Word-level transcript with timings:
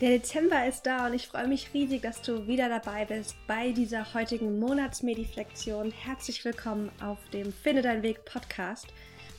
Der 0.00 0.10
Dezember 0.10 0.64
ist 0.64 0.86
da 0.86 1.08
und 1.08 1.14
ich 1.14 1.26
freue 1.26 1.48
mich 1.48 1.74
riesig, 1.74 2.02
dass 2.02 2.22
du 2.22 2.46
wieder 2.46 2.68
dabei 2.68 3.04
bist 3.04 3.34
bei 3.48 3.72
dieser 3.72 4.14
heutigen 4.14 4.60
Monatsmediflexion. 4.60 5.90
Herzlich 5.90 6.44
willkommen 6.44 6.92
auf 7.02 7.18
dem 7.32 7.52
Finde 7.52 7.82
dein 7.82 8.04
Weg 8.04 8.24
Podcast. 8.24 8.86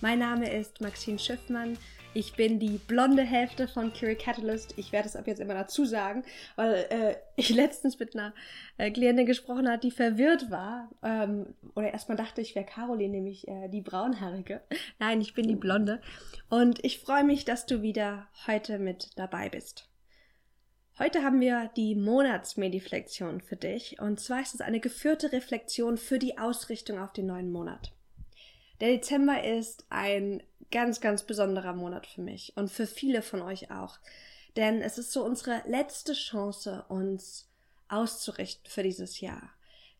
Mein 0.01 0.19
Name 0.19 0.51
ist 0.51 0.81
Maxine 0.81 1.17
Schiffmann. 1.17 1.77
Ich 2.13 2.35
bin 2.35 2.59
die 2.59 2.77
blonde 2.77 3.23
Hälfte 3.23 3.69
von 3.69 3.93
Curie 3.93 4.15
Catalyst. 4.15 4.73
Ich 4.75 4.91
werde 4.91 5.07
es 5.07 5.15
ab 5.15 5.27
jetzt 5.27 5.39
immer 5.39 5.53
dazu 5.53 5.85
sagen, 5.85 6.23
weil 6.57 6.73
äh, 6.89 7.15
ich 7.37 7.49
letztens 7.55 7.97
mit 7.97 8.13
einer 8.13 8.33
äh, 8.77 8.91
Klientin 8.91 9.25
gesprochen 9.25 9.69
habe, 9.69 9.79
die 9.79 9.91
verwirrt 9.91 10.51
war. 10.51 10.89
Ähm, 11.01 11.55
oder 11.73 11.93
erstmal 11.93 12.17
dachte 12.17 12.41
ich, 12.41 12.55
wäre 12.55 12.65
Caroline, 12.65 13.13
nämlich 13.13 13.47
äh, 13.47 13.69
die 13.69 13.81
braunhaarige. 13.81 14.59
Nein, 14.99 15.21
ich 15.21 15.33
bin 15.33 15.47
die 15.47 15.55
blonde. 15.55 16.01
Und 16.49 16.83
ich 16.83 16.99
freue 16.99 17.23
mich, 17.23 17.45
dass 17.45 17.65
du 17.65 17.81
wieder 17.81 18.27
heute 18.45 18.77
mit 18.77 19.11
dabei 19.15 19.47
bist. 19.47 19.88
Heute 20.99 21.23
haben 21.23 21.39
wir 21.39 21.71
die 21.77 21.95
Monatsmediflexion 21.95 23.39
für 23.39 23.55
dich 23.55 24.01
und 24.01 24.19
zwar 24.19 24.41
ist 24.41 24.53
es 24.53 24.59
eine 24.59 24.81
geführte 24.81 25.31
Reflexion 25.31 25.97
für 25.97 26.19
die 26.19 26.37
Ausrichtung 26.37 26.99
auf 26.99 27.13
den 27.13 27.25
neuen 27.25 27.53
Monat. 27.53 27.93
Der 28.81 28.89
Dezember 28.89 29.41
ist 29.41 29.85
ein 29.89 30.43
ganz, 30.71 30.99
ganz 30.99 31.23
besonderer 31.23 31.71
Monat 31.71 32.05
für 32.05 32.21
mich 32.21 32.51
und 32.57 32.69
für 32.69 32.85
viele 32.85 33.21
von 33.21 33.41
euch 33.41 33.71
auch, 33.71 33.97
denn 34.57 34.81
es 34.81 34.97
ist 34.97 35.13
so 35.13 35.23
unsere 35.23 35.63
letzte 35.67 36.11
Chance, 36.11 36.83
uns 36.89 37.49
auszurichten 37.87 38.69
für 38.69 38.83
dieses 38.83 39.21
Jahr. 39.21 39.51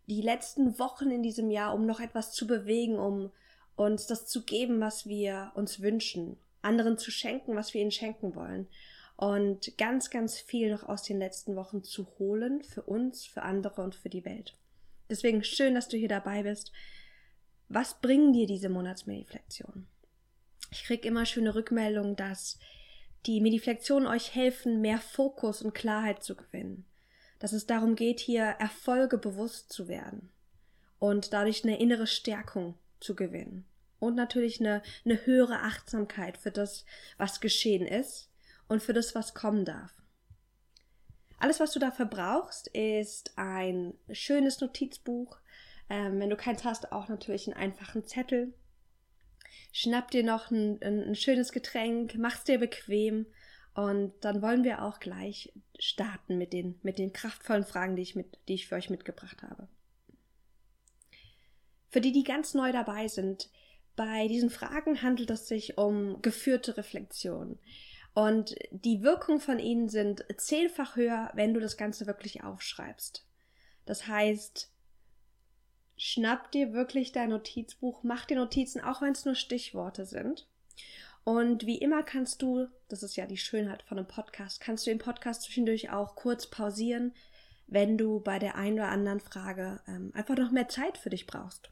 Die 0.08 0.22
letzten 0.22 0.80
Wochen 0.80 1.12
in 1.12 1.23
diesem 1.23 1.50
Jahr, 1.50 1.73
um 1.76 1.86
noch 1.86 2.02
etwas 2.02 2.34
zu 2.34 2.45
bewegen, 2.45 3.00
um 3.00 3.31
uns 3.78 4.06
das 4.06 4.28
zu 4.28 4.44
geben, 4.44 4.81
was 4.81 5.08
wir 5.08 5.54
uns 5.56 5.81
wünschen, 5.81 6.36
anderen 6.62 6.98
zu 6.98 7.09
schenken, 7.09 7.56
was 7.56 7.73
wir 7.73 7.80
ihnen 7.80 7.92
schenken 7.92 8.36
wollen 8.36 8.68
und 9.20 9.78
ganz, 9.78 10.09
ganz 10.09 10.40
viel 10.40 10.72
noch 10.72 10.88
aus 10.88 11.04
den 11.04 11.20
letzten 11.20 11.58
Wochen 11.58 11.84
zu 11.84 12.08
holen 12.20 12.64
für 12.64 12.84
uns, 12.84 13.26
für 13.26 13.42
andere 13.42 13.82
und 13.82 13.94
für 13.94 14.08
die 14.08 14.23
Welt. 14.23 14.56
Deswegen 15.09 15.44
schön, 15.44 15.75
dass 15.75 15.89
du 15.89 15.98
hier 15.98 16.08
dabei 16.08 16.44
bist. 16.44 16.72
Was 17.67 18.00
bringen 18.00 18.31
dir 18.31 18.47
diese 18.47 18.70
Monatsmediflektionen? 18.70 19.90
Ich 20.72 20.86
krieg 20.86 21.03
immer 21.03 21.25
schöne 21.25 21.53
Rückmeldungen, 21.53 22.16
dass 22.16 22.59
die 23.25 23.42
Mediflektionen 23.42 24.08
euch 24.08 24.36
helfen, 24.36 24.80
mehr 24.80 25.00
Fokus 25.00 25.64
und 25.64 25.73
Klarheit 25.75 26.23
zu 26.23 26.38
gewinnen. 26.38 26.86
Dass 27.40 27.52
es 27.52 27.66
darum 27.66 27.97
geht, 27.97 28.22
hier 28.22 28.44
Erfolge 28.44 29.17
bewusst 29.17 29.73
zu 29.73 29.90
werden 29.90 30.30
und 30.97 31.34
dadurch 31.34 31.66
eine 31.66 31.78
innere 31.78 32.08
Stärkung 32.08 32.75
zu 33.02 33.17
gewinnen. 33.17 33.66
Und 34.00 34.16
natürlich 34.16 34.62
eine, 34.62 34.81
eine 35.03 35.25
höhere 35.25 35.59
Achtsamkeit 35.59 36.38
für 36.38 36.52
das, 36.52 36.86
was 37.17 37.42
geschehen 37.42 37.86
ist 37.86 38.28
und 38.70 38.81
für 38.81 38.94
das, 38.94 39.14
was 39.16 39.34
kommen 39.34 39.66
darf. 39.66 39.92
Alles, 41.38 41.59
was 41.59 41.72
du 41.72 41.80
dafür 41.80 42.06
brauchst, 42.06 42.67
ist 42.67 43.38
ein 43.38 43.94
schönes 44.12 44.62
Notizbuch. 44.62 45.38
Ähm, 45.89 46.20
wenn 46.20 46.30
du 46.30 46.38
keins 46.38 46.64
hast, 46.64 46.92
auch 46.92 47.08
natürlich 47.08 47.47
einen 47.47 47.58
einfachen 47.58 48.06
Zettel. 48.06 48.53
Schnapp 49.72 50.12
dir 50.12 50.23
noch 50.23 50.52
ein, 50.52 50.81
ein, 50.81 51.16
schönes 51.16 51.52
Getränk, 51.52 52.16
mach's 52.16 52.44
dir 52.44 52.59
bequem 52.59 53.25
und 53.73 54.14
dann 54.22 54.42
wollen 54.42 54.64
wir 54.64 54.84
auch 54.84 55.00
gleich 55.00 55.53
starten 55.78 56.38
mit 56.38 56.53
den, 56.53 56.80
mit 56.84 56.97
den 56.97 57.14
kraftvollen 57.14 57.64
Fragen, 57.64 57.95
die 57.95 58.02
ich, 58.02 58.16
mit, 58.16 58.38
die 58.47 58.56
ich 58.56 58.67
für 58.67 58.75
euch 58.75 58.90
mitgebracht 58.90 59.42
habe. 59.44 59.67
Für 61.90 62.02
die, 62.02 62.12
die 62.12 62.23
ganz 62.23 62.53
neu 62.53 62.72
dabei 62.72 63.08
sind, 63.08 63.50
bei 63.95 64.28
diesen 64.28 64.50
Fragen 64.50 65.02
handelt 65.02 65.30
es 65.30 65.47
sich 65.47 65.78
um 65.78 66.22
geführte 66.22 66.78
Reflexion. 66.78 67.59
Und 68.20 68.53
die 68.72 69.02
Wirkung 69.02 69.39
von 69.39 69.59
ihnen 69.59 69.88
sind 69.88 70.25
zehnfach 70.36 70.98
höher, 70.98 71.31
wenn 71.36 71.53
du 71.53 71.62
das 71.62 71.78
Ganze 71.78 72.06
wirklich 72.06 72.44
aufschreibst. 72.44 73.25
Das 73.86 74.08
heißt, 74.08 74.70
schnapp 75.95 76.52
dir 76.52 76.73
wirklich 76.73 77.14
dein 77.14 77.30
Notizbuch, 77.30 78.03
mach 78.03 78.25
dir 78.25 78.35
Notizen, 78.35 78.81
auch 78.81 79.02
wenn 79.02 79.13
es 79.13 79.24
nur 79.24 79.35
Stichworte 79.35 80.06
sind. 80.06 80.50
Und 81.24 81.66
wie 81.66 81.78
immer 81.78 82.03
kannst 82.03 82.41
du, 82.41 82.68
das 82.90 83.03
ist 83.03 83.16
ja 83.16 83.25
die 83.25 83.38
Schönheit 83.38 83.84
von 83.84 83.97
einem 83.97 84.07
Podcast, 84.09 84.59
kannst 84.59 84.86
du 84.86 84.91
den 84.91 85.00
Podcast 85.00 85.44
zwischendurch 85.44 85.90
auch 85.90 86.18
kurz 86.18 86.47
pausieren, 86.47 87.16
wenn 87.68 87.97
du 87.97 88.19
bei 88.19 88.38
der 88.38 88.56
einen 88.56 88.80
oder 88.80 88.90
anderen 88.90 89.22
Frage 89.22 89.80
ähm, 89.88 90.12
einfach 90.13 90.36
noch 90.36 90.51
mehr 90.51 90.68
Zeit 90.68 90.97
für 90.97 91.09
dich 91.09 91.25
brauchst. 91.25 91.72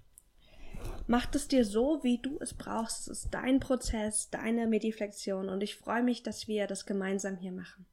Mach 1.08 1.34
es 1.34 1.48
dir 1.48 1.64
so, 1.64 2.04
wie 2.04 2.18
du 2.22 2.38
es 2.42 2.54
brauchst. 2.54 3.08
Es 3.08 3.24
ist 3.24 3.34
dein 3.34 3.62
Prozess, 3.62 4.30
deine 4.30 4.68
Mediflexion 4.68 5.48
und 5.48 5.62
ich 5.62 5.78
freue 5.78 6.04
mich, 6.04 6.22
dass 6.22 6.50
wir 6.50 6.68
das 6.68 6.86
gemeinsam 6.86 7.38
hier 7.38 7.54
machen. 7.54 7.86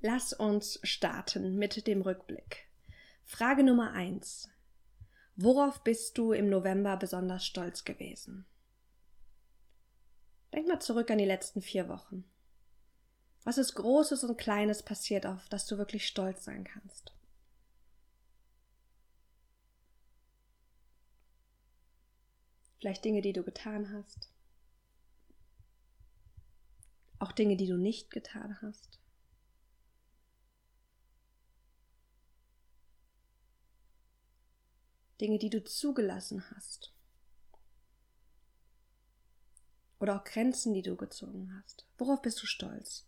Lass 0.00 0.32
uns 0.32 0.80
starten 0.82 1.56
mit 1.56 1.86
dem 1.86 2.00
Rückblick. 2.00 2.66
Frage 3.24 3.62
Nummer 3.62 3.92
eins: 3.92 4.50
Worauf 5.36 5.84
bist 5.84 6.16
du 6.16 6.32
im 6.32 6.48
November 6.48 6.96
besonders 6.96 7.44
stolz 7.44 7.84
gewesen? 7.84 8.46
Denk 10.54 10.66
mal 10.66 10.80
zurück 10.80 11.10
an 11.10 11.18
die 11.18 11.24
letzten 11.26 11.60
vier 11.60 11.88
Wochen. 11.88 12.24
Was 13.44 13.58
ist 13.58 13.74
Großes 13.74 14.24
und 14.24 14.38
Kleines 14.38 14.82
passiert, 14.82 15.26
auf 15.26 15.48
das 15.50 15.66
du 15.66 15.76
wirklich 15.76 16.06
stolz 16.06 16.44
sein 16.44 16.64
kannst? 16.64 17.12
Vielleicht 22.82 23.04
Dinge, 23.04 23.22
die 23.22 23.32
du 23.32 23.44
getan 23.44 23.92
hast. 23.92 24.28
Auch 27.20 27.30
Dinge, 27.30 27.56
die 27.56 27.68
du 27.68 27.76
nicht 27.76 28.10
getan 28.10 28.60
hast. 28.60 28.98
Dinge, 35.20 35.38
die 35.38 35.48
du 35.48 35.62
zugelassen 35.62 36.50
hast. 36.50 36.92
Oder 40.00 40.16
auch 40.16 40.24
Grenzen, 40.24 40.74
die 40.74 40.82
du 40.82 40.96
gezogen 40.96 41.56
hast. 41.62 41.86
Worauf 41.98 42.20
bist 42.20 42.42
du 42.42 42.46
stolz? 42.46 43.06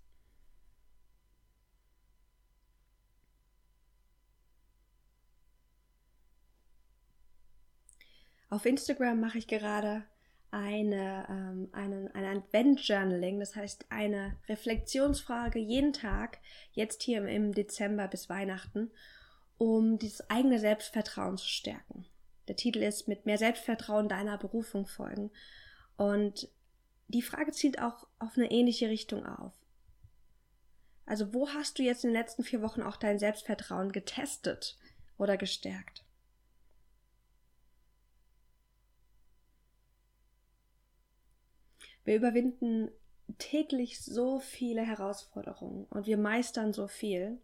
Auf 8.55 8.67
Instagram 8.67 9.19
mache 9.19 9.39
ich 9.39 9.49
gerade 9.49 10.05
eine, 10.53 11.27
ähm, 11.29 11.71
einen, 11.73 12.07
ein 12.15 12.25
Advent-Journaling, 12.25 13.41
das 13.41 13.57
heißt 13.57 13.87
eine 13.89 14.37
Reflexionsfrage 14.49 15.59
jeden 15.59 15.93
Tag, 15.93 16.39
jetzt 16.71 17.03
hier 17.03 17.27
im, 17.27 17.53
Dezember 17.53 18.07
bis 18.07 18.29
Weihnachten, 18.29 18.93
um 19.59 19.99
dieses 19.99 20.31
eigene 20.31 20.61
Selbstvertrauen 20.61 21.37
zu 21.37 21.49
stärken. 21.49 22.07
Der 22.47 22.55
Titel 22.55 22.79
ist 22.79 23.09
Mit 23.09 23.27
mehr 23.27 23.39
Selbstvertrauen 23.39 24.09
deiner 24.09 24.39
Berufung 24.39 24.87
folgen. 24.87 25.33
Und 25.97 26.49
die 27.09 27.23
Frage 27.23 27.51
zielt 27.51 27.81
auch 27.81 28.07
auf 28.21 28.37
eine 28.37 28.53
ähnliche 28.53 28.89
Richtung 28.89 29.27
auf. 29.27 29.53
Also 31.07 31.35
wo 31.35 31.49
hast 31.49 31.81
du 31.81 31.83
jetzt 31.83 32.05
in 32.05 32.11
den 32.11 32.21
letzten 32.21 32.45
vier 32.45 32.63
Wochen 32.63 32.83
auch 32.83 32.99
dein 32.99 33.19
Selbstvertrauen 33.19 33.91
getestet 33.91 34.79
oder 35.19 35.37
gestärkt? 35.37 36.05
Wir 42.05 42.17
überwinden 42.17 42.91
täglich 43.39 44.05
so 44.05 44.39
viele 44.39 44.83
Herausforderungen 44.83 45.87
und 45.87 46.07
wir 46.07 46.19
meistern 46.19 46.73
so 46.73 46.87
viel. 46.87 47.41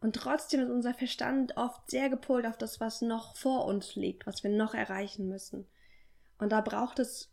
Und 0.00 0.16
trotzdem 0.16 0.60
ist 0.60 0.70
unser 0.70 0.94
Verstand 0.94 1.56
oft 1.56 1.90
sehr 1.90 2.10
gepolt 2.10 2.46
auf 2.46 2.58
das, 2.58 2.80
was 2.80 3.00
noch 3.00 3.36
vor 3.36 3.64
uns 3.64 3.94
liegt, 3.94 4.26
was 4.26 4.42
wir 4.42 4.50
noch 4.50 4.74
erreichen 4.74 5.28
müssen. 5.28 5.66
Und 6.38 6.52
da 6.52 6.60
braucht 6.60 6.98
es 6.98 7.32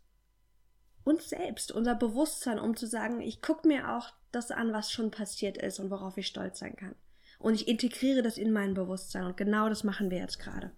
uns 1.04 1.28
selbst, 1.28 1.70
unser 1.72 1.94
Bewusstsein, 1.94 2.58
um 2.58 2.76
zu 2.76 2.86
sagen, 2.86 3.20
ich 3.20 3.42
gucke 3.42 3.68
mir 3.68 3.94
auch 3.94 4.10
das 4.32 4.50
an, 4.50 4.72
was 4.72 4.90
schon 4.90 5.10
passiert 5.10 5.58
ist 5.58 5.78
und 5.78 5.90
worauf 5.90 6.16
ich 6.16 6.26
stolz 6.26 6.58
sein 6.58 6.76
kann. 6.76 6.94
Und 7.38 7.54
ich 7.54 7.68
integriere 7.68 8.22
das 8.22 8.38
in 8.38 8.52
mein 8.52 8.74
Bewusstsein. 8.74 9.26
Und 9.26 9.36
genau 9.36 9.68
das 9.68 9.84
machen 9.84 10.10
wir 10.10 10.18
jetzt 10.18 10.38
gerade. 10.38 10.72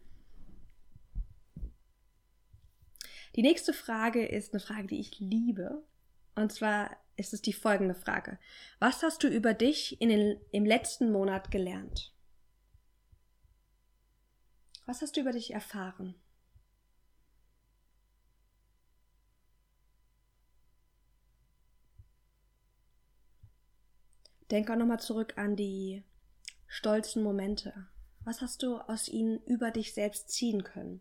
Die 3.37 3.43
nächste 3.43 3.75
Frage 3.75 4.27
ist 4.27 4.55
eine 4.55 4.61
Frage, 4.61 4.87
die 4.87 4.99
ich 4.99 5.21
liebe. 5.21 5.85
Und 6.35 6.53
zwar 6.53 6.97
ist 7.17 7.35
es 7.35 7.43
die 7.43 7.53
folgende 7.53 7.95
Frage. 7.95 8.39
Was 8.79 9.03
hast 9.03 9.23
du 9.23 9.29
über 9.29 9.53
dich 9.53 10.01
in 10.01 10.09
den, 10.09 10.41
im 10.53 10.65
letzten 10.65 11.13
Monat 11.13 11.51
gelernt? 11.51 12.15
Was 14.87 15.03
hast 15.03 15.17
du 15.17 15.21
über 15.21 15.33
dich 15.33 15.53
erfahren? 15.53 16.15
Denk 24.51 24.71
auch 24.71 24.77
nochmal 24.77 25.01
zurück 25.01 25.37
an 25.37 25.57
die 25.57 26.05
stolzen 26.69 27.23
Momente. 27.23 27.89
Was 28.21 28.41
hast 28.41 28.63
du 28.63 28.79
aus 28.79 29.09
ihnen 29.09 29.43
über 29.45 29.71
dich 29.71 29.93
selbst 29.93 30.31
ziehen 30.31 30.63
können? 30.63 31.01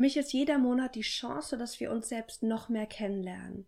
Für 0.00 0.04
mich 0.04 0.16
ist 0.16 0.32
jeder 0.32 0.56
Monat 0.56 0.94
die 0.94 1.02
Chance, 1.02 1.58
dass 1.58 1.78
wir 1.78 1.90
uns 1.90 2.08
selbst 2.08 2.42
noch 2.42 2.70
mehr 2.70 2.86
kennenlernen. 2.86 3.66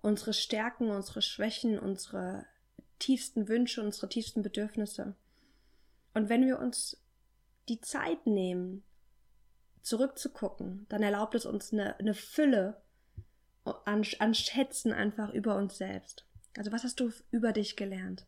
Unsere 0.00 0.32
Stärken, 0.32 0.88
unsere 0.88 1.20
Schwächen, 1.20 1.78
unsere 1.78 2.46
tiefsten 2.98 3.48
Wünsche, 3.48 3.82
unsere 3.82 4.08
tiefsten 4.08 4.40
Bedürfnisse. 4.40 5.14
Und 6.14 6.30
wenn 6.30 6.46
wir 6.46 6.58
uns 6.58 6.96
die 7.68 7.82
Zeit 7.82 8.26
nehmen, 8.26 8.82
zurückzugucken, 9.82 10.86
dann 10.88 11.02
erlaubt 11.02 11.34
es 11.34 11.44
uns 11.44 11.70
eine, 11.70 11.98
eine 11.98 12.14
Fülle 12.14 12.80
an, 13.84 14.06
an 14.20 14.34
Schätzen 14.34 14.90
einfach 14.90 15.34
über 15.34 15.54
uns 15.54 15.76
selbst. 15.76 16.24
Also 16.56 16.72
was 16.72 16.84
hast 16.84 16.98
du 16.98 17.12
über 17.30 17.52
dich 17.52 17.76
gelernt? 17.76 18.24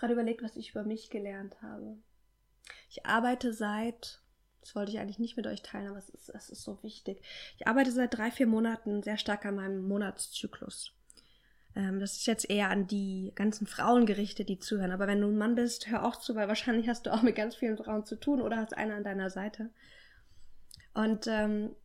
Gerade 0.00 0.14
überlegt, 0.14 0.42
was 0.42 0.56
ich 0.56 0.70
über 0.70 0.82
mich 0.82 1.10
gelernt 1.10 1.62
habe. 1.62 1.98
Ich 2.88 3.06
arbeite 3.06 3.52
seit, 3.52 4.20
das 4.60 4.74
wollte 4.74 4.90
ich 4.90 4.98
eigentlich 4.98 5.18
nicht 5.18 5.36
mit 5.36 5.46
euch 5.46 5.62
teilen, 5.62 5.88
aber 5.88 5.98
es 5.98 6.08
ist, 6.08 6.30
es 6.30 6.50
ist 6.50 6.62
so 6.62 6.82
wichtig. 6.82 7.22
Ich 7.58 7.66
arbeite 7.66 7.92
seit 7.92 8.16
drei, 8.16 8.30
vier 8.30 8.46
Monaten 8.46 9.02
sehr 9.02 9.18
stark 9.18 9.44
an 9.44 9.56
meinem 9.56 9.86
Monatszyklus. 9.86 10.92
Ähm, 11.76 12.00
das 12.00 12.16
ist 12.16 12.26
jetzt 12.26 12.48
eher 12.50 12.70
an 12.70 12.86
die 12.86 13.32
ganzen 13.34 13.66
Frauen 13.66 14.06
gerichtet, 14.06 14.48
die 14.48 14.58
zuhören. 14.58 14.90
Aber 14.90 15.06
wenn 15.06 15.20
du 15.20 15.28
ein 15.28 15.38
Mann 15.38 15.54
bist, 15.54 15.88
hör 15.88 16.04
auch 16.04 16.16
zu, 16.16 16.34
weil 16.34 16.48
wahrscheinlich 16.48 16.88
hast 16.88 17.06
du 17.06 17.12
auch 17.12 17.22
mit 17.22 17.36
ganz 17.36 17.54
vielen 17.54 17.76
Frauen 17.76 18.04
zu 18.04 18.18
tun 18.18 18.40
oder 18.40 18.56
hast 18.56 18.76
eine 18.76 18.94
an 18.94 19.04
deiner 19.04 19.30
Seite. 19.30 19.70
Und 20.94 21.26
ähm, 21.28 21.76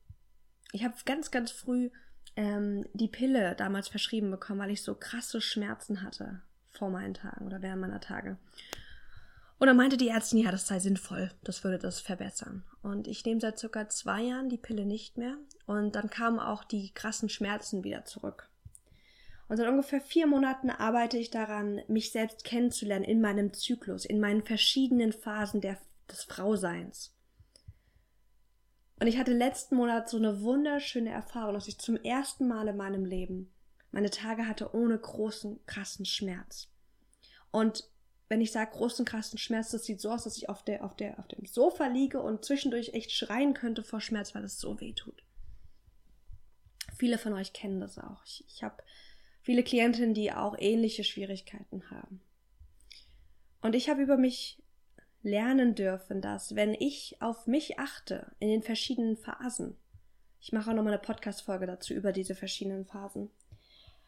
ich 0.71 0.83
habe 0.83 0.95
ganz, 1.05 1.31
ganz 1.31 1.51
früh 1.51 1.91
ähm, 2.35 2.87
die 2.93 3.07
Pille 3.07 3.55
damals 3.55 3.87
verschrieben 3.87 4.31
bekommen, 4.31 4.59
weil 4.59 4.71
ich 4.71 4.81
so 4.81 4.95
krasse 4.95 5.41
Schmerzen 5.41 6.01
hatte 6.01 6.41
vor 6.77 6.89
meinen 6.89 7.13
Tagen 7.13 7.45
oder 7.45 7.61
während 7.61 7.81
meiner 7.81 8.01
Tage. 8.01 8.37
Und 9.57 9.67
dann 9.67 9.77
meinte 9.77 9.97
die 9.97 10.09
Ärztin, 10.09 10.39
ja, 10.39 10.51
das 10.51 10.67
sei 10.67 10.79
sinnvoll, 10.79 11.31
das 11.43 11.63
würde 11.63 11.79
das 11.79 12.01
verbessern. 12.01 12.63
Und 12.81 13.07
ich 13.07 13.23
nehme 13.25 13.39
seit 13.39 13.57
circa 13.57 13.87
zwei 13.87 14.21
Jahren 14.21 14.49
die 14.49 14.57
Pille 14.57 14.85
nicht 14.85 15.17
mehr. 15.17 15.37
Und 15.65 15.95
dann 15.95 16.09
kamen 16.09 16.39
auch 16.39 16.65
die 16.65 16.93
krassen 16.93 17.29
Schmerzen 17.29 17.83
wieder 17.83 18.03
zurück. 18.03 18.49
Und 19.47 19.57
seit 19.57 19.69
ungefähr 19.69 20.01
vier 20.01 20.27
Monaten 20.27 20.69
arbeite 20.69 21.17
ich 21.17 21.29
daran, 21.29 21.81
mich 21.87 22.11
selbst 22.11 22.43
kennenzulernen 22.43 23.05
in 23.05 23.21
meinem 23.21 23.53
Zyklus, 23.53 24.03
in 24.03 24.19
meinen 24.19 24.43
verschiedenen 24.43 25.13
Phasen 25.13 25.61
der, 25.61 25.77
des 26.11 26.23
Frauseins. 26.23 27.15
Und 28.99 29.07
ich 29.07 29.17
hatte 29.17 29.33
letzten 29.33 29.75
Monat 29.75 30.09
so 30.09 30.17
eine 30.17 30.41
wunderschöne 30.41 31.11
Erfahrung, 31.11 31.53
dass 31.53 31.67
ich 31.67 31.77
zum 31.77 31.95
ersten 31.95 32.47
Mal 32.47 32.67
in 32.67 32.77
meinem 32.77 33.05
Leben 33.05 33.51
meine 33.95 34.09
Tage 34.09 34.45
hatte 34.45 34.75
ohne 34.75 34.99
großen, 34.99 35.65
krassen 35.67 36.05
Schmerz. 36.05 36.67
Und 37.49 37.89
wenn 38.27 38.41
ich 38.41 38.51
sage 38.51 38.71
großen, 38.71 39.05
krassen 39.05 39.39
Schmerz, 39.39 39.71
das 39.71 39.85
sieht 39.85 40.01
so 40.01 40.11
aus, 40.11 40.25
dass 40.25 40.35
ich 40.35 40.49
auf, 40.49 40.65
der, 40.65 40.83
auf, 40.83 40.97
der, 40.97 41.17
auf 41.17 41.29
dem 41.29 41.45
Sofa 41.45 41.87
liege 41.87 42.21
und 42.21 42.43
zwischendurch 42.43 42.89
echt 42.89 43.13
schreien 43.13 43.53
könnte 43.53 43.83
vor 43.83 44.01
Schmerz, 44.01 44.35
weil 44.35 44.43
es 44.43 44.59
so 44.59 44.81
weh 44.81 44.91
tut. 44.91 45.23
Viele 46.97 47.17
von 47.17 47.31
euch 47.31 47.53
kennen 47.53 47.79
das 47.79 47.97
auch. 47.97 48.21
Ich, 48.25 48.43
ich 48.49 48.63
habe 48.63 48.83
viele 49.43 49.63
Klientinnen, 49.63 50.13
die 50.13 50.33
auch 50.33 50.57
ähnliche 50.59 51.05
Schwierigkeiten 51.05 51.89
haben. 51.89 52.19
Und 53.61 53.75
ich 53.75 53.87
habe 53.87 54.01
über 54.01 54.17
mich 54.17 54.61
lernen 55.23 55.73
dürfen, 55.73 56.19
dass 56.19 56.53
wenn 56.53 56.73
ich 56.73 57.15
auf 57.21 57.47
mich 57.47 57.79
achte 57.79 58.29
in 58.39 58.49
den 58.49 58.61
verschiedenen 58.61 59.15
Phasen, 59.15 59.77
ich 60.41 60.51
mache 60.51 60.69
auch 60.69 60.75
nochmal 60.75 60.91
eine 60.91 61.01
Podcast-Folge 61.01 61.65
dazu 61.65 61.93
über 61.93 62.11
diese 62.11 62.35
verschiedenen 62.35 62.85
Phasen, 62.85 63.31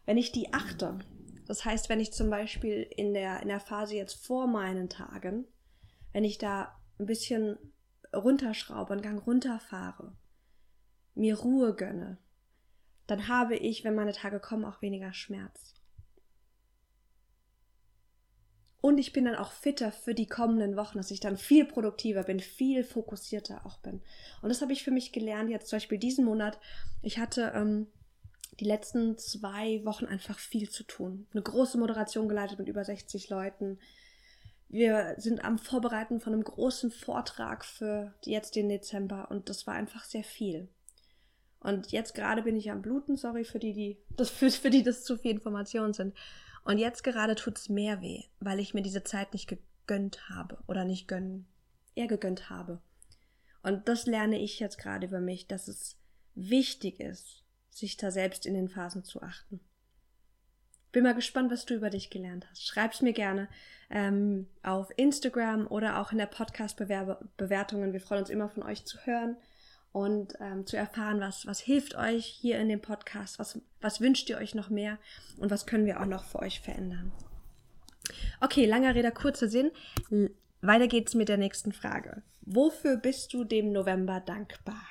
wenn 0.07 0.17
ich 0.17 0.31
die 0.31 0.53
achte, 0.53 0.97
das 1.45 1.65
heißt, 1.65 1.89
wenn 1.89 1.99
ich 1.99 2.13
zum 2.13 2.29
Beispiel 2.29 2.81
in 2.95 3.13
der, 3.13 3.41
in 3.41 3.49
der 3.49 3.59
Phase 3.59 3.95
jetzt 3.95 4.25
vor 4.25 4.47
meinen 4.47 4.89
Tagen, 4.89 5.45
wenn 6.13 6.23
ich 6.23 6.37
da 6.37 6.79
ein 6.97 7.05
bisschen 7.05 7.57
runterschraube, 8.15 8.93
einen 8.93 9.01
Gang 9.01 9.27
runterfahre, 9.27 10.15
mir 11.13 11.37
Ruhe 11.37 11.75
gönne, 11.75 12.17
dann 13.05 13.27
habe 13.27 13.57
ich, 13.57 13.83
wenn 13.83 13.95
meine 13.95 14.13
Tage 14.13 14.39
kommen, 14.39 14.63
auch 14.63 14.81
weniger 14.81 15.13
Schmerz. 15.13 15.75
Und 18.79 18.97
ich 18.97 19.11
bin 19.11 19.25
dann 19.25 19.35
auch 19.35 19.51
fitter 19.51 19.91
für 19.91 20.15
die 20.15 20.27
kommenden 20.27 20.77
Wochen, 20.77 20.97
dass 20.97 21.11
ich 21.11 21.19
dann 21.19 21.35
viel 21.35 21.65
produktiver 21.65 22.23
bin, 22.23 22.39
viel 22.39 22.85
fokussierter 22.85 23.65
auch 23.65 23.79
bin. 23.79 24.01
Und 24.41 24.47
das 24.47 24.61
habe 24.61 24.71
ich 24.71 24.83
für 24.83 24.91
mich 24.91 25.11
gelernt, 25.11 25.49
jetzt 25.49 25.67
zum 25.67 25.77
Beispiel 25.77 25.97
diesen 25.97 26.23
Monat. 26.23 26.59
Ich 27.01 27.17
hatte 27.17 27.51
ähm, 27.53 27.87
die 28.59 28.65
letzten 28.65 29.17
zwei 29.17 29.83
Wochen 29.85 30.05
einfach 30.05 30.39
viel 30.39 30.69
zu 30.69 30.83
tun. 30.83 31.27
Eine 31.31 31.43
große 31.43 31.77
Moderation 31.77 32.27
geleitet 32.27 32.59
mit 32.59 32.67
über 32.67 32.83
60 32.83 33.29
Leuten. 33.29 33.79
Wir 34.69 35.15
sind 35.17 35.43
am 35.43 35.57
Vorbereiten 35.57 36.19
von 36.19 36.33
einem 36.33 36.43
großen 36.43 36.91
Vortrag 36.91 37.63
für 37.63 38.13
jetzt 38.23 38.55
den 38.55 38.69
Dezember 38.69 39.29
und 39.29 39.49
das 39.49 39.67
war 39.67 39.75
einfach 39.75 40.03
sehr 40.03 40.23
viel. 40.23 40.67
Und 41.59 41.91
jetzt 41.91 42.13
gerade 42.13 42.43
bin 42.43 42.55
ich 42.55 42.71
am 42.71 42.81
Bluten, 42.81 43.15
sorry 43.15 43.43
für 43.43 43.59
die, 43.59 43.73
die 43.73 43.97
das 44.15 44.29
für, 44.29 44.51
für 44.51 44.69
die 44.69 44.83
das 44.83 45.03
zu 45.03 45.17
viel 45.17 45.31
Informationen 45.31 45.93
sind. 45.93 46.15
Und 46.63 46.79
jetzt 46.79 47.03
gerade 47.03 47.35
tut 47.35 47.57
es 47.57 47.69
mehr 47.69 48.01
weh, 48.01 48.23
weil 48.39 48.59
ich 48.59 48.73
mir 48.73 48.81
diese 48.81 49.03
Zeit 49.03 49.33
nicht 49.33 49.47
gegönnt 49.47 50.29
habe 50.29 50.57
oder 50.67 50.83
nicht 50.83 51.07
gönnen, 51.07 51.47
eher 51.95 52.07
gegönnt 52.07 52.49
habe. 52.49 52.81
Und 53.63 53.87
das 53.87 54.05
lerne 54.05 54.39
ich 54.39 54.59
jetzt 54.59 54.77
gerade 54.77 55.07
über 55.07 55.19
mich, 55.19 55.47
dass 55.47 55.67
es 55.67 55.97
wichtig 56.35 56.99
ist, 56.99 57.43
sich 57.77 57.97
da 57.97 58.11
selbst 58.11 58.45
in 58.45 58.53
den 58.53 58.69
Phasen 58.69 59.03
zu 59.03 59.21
achten. 59.21 59.59
Bin 60.91 61.03
mal 61.03 61.13
gespannt, 61.13 61.51
was 61.51 61.65
du 61.65 61.75
über 61.75 61.89
dich 61.89 62.09
gelernt 62.09 62.47
hast. 62.49 62.65
Schreib's 62.65 63.01
mir 63.01 63.13
gerne 63.13 63.49
ähm, 63.89 64.47
auf 64.63 64.89
Instagram 64.95 65.67
oder 65.67 65.99
auch 65.99 66.11
in 66.11 66.17
der 66.17 66.25
Podcast-Bewertungen. 66.25 67.93
Wir 67.93 68.01
freuen 68.01 68.21
uns 68.21 68.29
immer 68.29 68.49
von 68.49 68.63
euch 68.63 68.85
zu 68.85 68.97
hören 69.05 69.37
und 69.91 70.33
ähm, 70.39 70.65
zu 70.65 70.77
erfahren, 70.77 71.19
was, 71.19 71.45
was 71.45 71.59
hilft 71.59 71.95
euch 71.95 72.25
hier 72.25 72.59
in 72.59 72.69
dem 72.69 72.81
Podcast, 72.81 73.39
was, 73.39 73.59
was 73.81 74.01
wünscht 74.01 74.29
ihr 74.29 74.37
euch 74.37 74.55
noch 74.55 74.69
mehr 74.69 74.97
und 75.37 75.51
was 75.51 75.65
können 75.65 75.85
wir 75.85 75.99
auch 75.99 76.05
noch 76.05 76.23
für 76.23 76.39
euch 76.39 76.61
verändern. 76.61 77.11
Okay, 78.39 78.65
langer 78.65 78.95
Rede, 78.95 79.11
kurzer 79.11 79.49
Sinn. 79.49 79.71
Weiter 80.61 80.87
geht's 80.87 81.15
mit 81.15 81.29
der 81.29 81.37
nächsten 81.37 81.73
Frage. 81.73 82.23
Wofür 82.41 82.97
bist 82.97 83.33
du 83.33 83.43
dem 83.43 83.71
November 83.71 84.21
dankbar? 84.21 84.81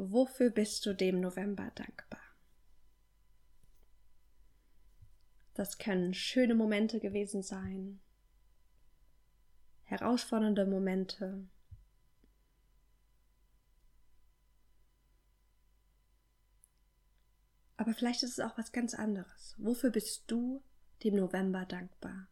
Wofür 0.00 0.50
bist 0.50 0.86
du 0.86 0.94
dem 0.94 1.20
November 1.20 1.72
dankbar? 1.74 2.20
Das 5.54 5.78
können 5.78 6.14
schöne 6.14 6.54
Momente 6.54 7.00
gewesen 7.00 7.42
sein, 7.42 7.98
herausfordernde 9.82 10.66
Momente, 10.66 11.48
Aber 17.76 17.94
vielleicht 17.94 18.24
ist 18.24 18.38
es 18.38 18.40
auch 18.40 18.58
was 18.58 18.72
ganz 18.72 18.92
anderes. 18.92 19.54
Wofür 19.56 19.90
bist 19.90 20.24
du 20.26 20.62
dem 21.04 21.14
November 21.14 21.64
dankbar? 21.64 22.26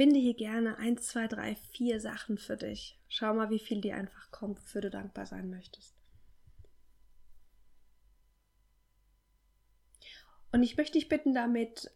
Finde 0.00 0.18
hier 0.18 0.32
gerne 0.32 0.78
eins, 0.78 1.08
zwei, 1.08 1.26
drei, 1.26 1.56
vier 1.72 2.00
Sachen 2.00 2.38
für 2.38 2.56
dich. 2.56 2.98
Schau 3.06 3.34
mal, 3.34 3.50
wie 3.50 3.58
viel 3.58 3.82
dir 3.82 3.96
einfach 3.96 4.30
kommt, 4.30 4.58
wofür 4.58 4.80
du 4.80 4.88
dankbar 4.88 5.26
sein 5.26 5.50
möchtest. 5.50 5.94
Und 10.52 10.62
ich 10.62 10.78
möchte 10.78 10.94
dich 10.98 11.10
bitten, 11.10 11.34
damit 11.34 11.90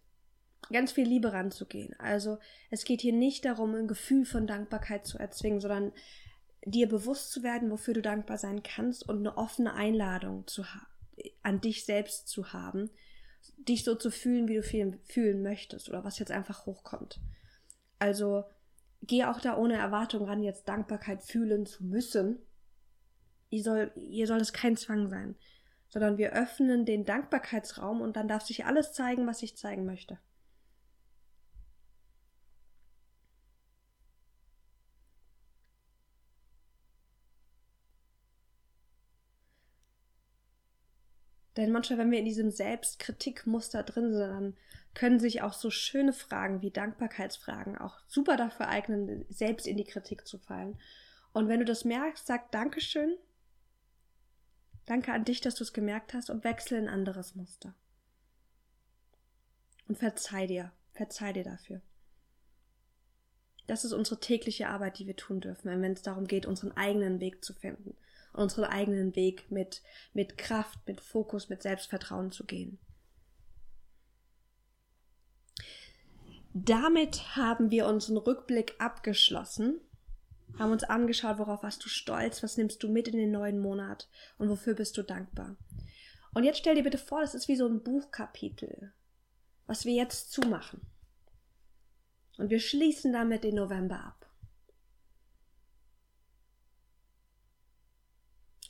ganz 0.71 0.93
viel 0.93 1.09
Liebe 1.09 1.33
ranzugehen. 1.33 1.99
Also 1.99 2.37
es 2.71 2.85
geht 2.85 3.01
hier 3.01 3.15
nicht 3.15 3.47
darum, 3.47 3.75
ein 3.75 3.89
Gefühl 3.89 4.27
von 4.27 4.47
Dankbarkeit 4.47 5.07
zu 5.07 5.17
erzwingen, 5.17 5.63
sondern 5.63 5.91
dir 6.67 6.87
bewusst 6.87 7.33
zu 7.33 7.43
werden, 7.43 7.71
wofür 7.71 7.95
du 7.95 8.03
dankbar 8.03 8.37
sein 8.37 8.63
kannst 8.63 9.09
und 9.09 9.21
eine 9.21 9.39
offene 9.39 9.73
Einladung 9.73 10.47
zu 10.47 10.67
an 11.43 11.63
dich 11.63 11.87
selbst 11.87 12.29
zu 12.29 12.53
haben, 12.53 12.91
dich 13.57 13.83
so 13.83 13.95
zu 13.95 14.11
fühlen, 14.11 14.47
wie 14.47 14.57
du 14.57 14.63
fühlen 14.63 15.43
möchtest 15.43 15.89
oder 15.89 16.05
was 16.05 16.19
jetzt 16.19 16.33
einfach 16.33 16.67
hochkommt. 16.67 17.19
Also 18.05 18.45
geh 19.01 19.25
auch 19.25 19.41
da 19.41 19.57
ohne 19.57 19.79
Erwartung 19.79 20.27
ran, 20.27 20.43
jetzt 20.43 20.69
Dankbarkeit 20.69 21.23
fühlen 21.23 21.65
zu 21.65 21.85
müssen. 21.85 22.39
Ihr 23.49 23.63
soll, 23.63 23.93
ihr 23.95 24.27
soll 24.27 24.43
es 24.43 24.53
kein 24.53 24.77
Zwang 24.77 25.09
sein, 25.09 25.37
sondern 25.89 26.19
wir 26.19 26.35
öffnen 26.35 26.85
den 26.85 27.07
Dankbarkeitsraum 27.07 28.03
und 28.03 28.17
dann 28.17 28.29
darf 28.29 28.43
sich 28.43 28.67
alles 28.67 28.93
zeigen, 28.93 29.27
was 29.27 29.43
ich 29.43 29.57
zeigen 29.57 29.87
möchte. 29.87 30.19
Denn 41.57 41.73
manchmal, 41.73 42.01
wenn 42.01 42.11
wir 42.11 42.19
in 42.19 42.27
diesem 42.27 42.51
Selbstkritikmuster 42.51 43.83
drin 43.83 44.13
sind, 44.13 44.29
dann 44.29 44.57
können 44.95 45.19
sich 45.19 45.43
auch 45.43 45.53
so 45.53 45.71
schöne 45.71 46.13
Fragen 46.13 46.63
wie 46.63 46.71
Dankbarkeitsfragen 46.71 47.77
auch 47.77 47.99
super 48.07 48.37
dafür 48.37 48.69
eignen, 48.69 49.27
selbst 49.29 49.67
in 49.67 49.77
die 49.77 49.85
Kritik 49.85 50.27
zu 50.27 50.39
fallen. 50.39 50.79
Und 51.33 51.49
wenn 51.49 51.59
du 51.59 51.65
das 51.65 51.85
merkst, 51.85 52.27
sag 52.27 52.51
Dankeschön. 52.53 53.17
Danke 54.87 55.13
an 55.13 55.25
dich, 55.25 55.41
dass 55.41 55.55
du 55.55 55.65
es 55.65 55.73
gemerkt 55.73 56.15
hast 56.15 56.31
und 56.31 56.45
wechsle 56.45 56.79
in 56.79 56.89
ein 56.89 56.95
anderes 56.95 57.35
Muster. 57.35 57.75
Und 59.89 59.99
verzeih 59.99 60.47
dir, 60.47 60.73
verzeih 60.93 61.33
dir 61.33 61.45
dafür. 61.45 61.81
Das 63.67 63.85
ist 63.85 63.93
unsere 63.93 64.21
tägliche 64.21 64.69
Arbeit, 64.69 64.99
die 64.99 65.07
wir 65.07 65.17
tun 65.17 65.41
dürfen, 65.41 65.83
wenn 65.83 65.93
es 65.93 66.03
darum 66.03 66.27
geht, 66.27 66.47
unseren 66.47 66.73
eigenen 66.73 67.19
Weg 67.21 67.45
zu 67.45 67.55
finden 67.55 67.97
unseren 68.35 68.65
eigenen 68.65 69.17
Weg 69.17 69.51
mit, 69.51 69.83
mit 70.13 70.37
Kraft, 70.37 70.79
mit 70.87 71.01
Fokus, 71.01 71.49
mit 71.49 71.63
Selbstvertrauen 71.63 72.33
zu 72.33 72.45
gehen. 72.45 72.79
Damit 76.57 77.35
haben 77.35 77.73
wir 77.73 77.87
unseren 77.87 78.17
Rückblick 78.17 78.77
abgeschlossen, 78.79 79.81
haben 80.57 80.71
uns 80.71 80.85
angeschaut, 80.85 81.39
worauf 81.39 81.65
warst 81.65 81.85
du 81.85 81.89
stolz, 81.89 82.45
was 82.45 82.57
nimmst 82.57 82.81
du 82.85 82.89
mit 82.89 83.09
in 83.09 83.17
den 83.17 83.33
neuen 83.33 83.59
Monat 83.59 84.09
und 84.39 84.49
wofür 84.49 84.75
bist 84.75 84.97
du 84.97 85.03
dankbar. 85.03 85.57
Und 86.33 86.45
jetzt 86.45 86.59
stell 86.59 86.77
dir 86.77 86.85
bitte 86.85 86.97
vor, 86.97 87.23
das 87.23 87.35
ist 87.35 87.49
wie 87.49 87.57
so 87.57 87.67
ein 87.67 87.83
Buchkapitel, 87.83 88.93
was 89.67 89.85
wir 89.85 89.95
jetzt 89.95 90.31
zumachen. 90.31 90.81
Und 92.39 92.51
wir 92.51 92.61
schließen 92.61 93.13
damit 93.13 93.43
den 93.43 93.57
November 93.57 94.05
ab. 94.05 94.25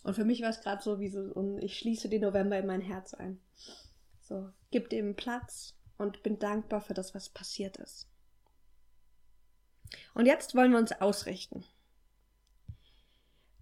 Und 0.04 0.14
für 0.14 0.24
mich 0.24 0.40
war 0.40 0.50
es 0.50 0.62
gerade 0.62 0.82
so 0.82 1.00
wie 1.00 1.10
so, 1.10 1.20
und 1.20 1.58
ich 1.58 1.78
schließe 1.78 2.08
den 2.08 2.22
November 2.22 2.58
in 2.58 2.66
mein 2.66 2.80
Herz 2.80 3.12
ein. 3.12 3.42
So, 4.22 4.50
gib 4.70 4.88
dem 4.88 5.16
Platz 5.16 5.74
und 5.98 6.22
bin 6.22 6.38
dankbar 6.38 6.80
für 6.80 6.94
das, 6.94 7.14
was 7.14 7.28
passiert 7.28 7.76
ist. 7.76 8.08
Und 10.14 10.26
jetzt 10.26 10.54
wollen 10.54 10.72
wir 10.72 10.78
uns 10.78 10.92
ausrichten. 10.92 11.64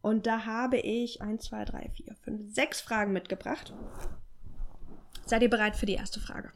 Und 0.00 0.26
da 0.26 0.44
habe 0.44 0.78
ich 0.78 1.22
1, 1.22 1.44
2, 1.44 1.64
3, 1.64 1.90
4, 1.94 2.16
5, 2.16 2.54
6 2.54 2.80
Fragen 2.80 3.12
mitgebracht. 3.12 3.72
Seid 5.26 5.42
ihr 5.42 5.50
bereit 5.50 5.76
für 5.76 5.86
die 5.86 5.94
erste 5.94 6.20
Frage? 6.20 6.52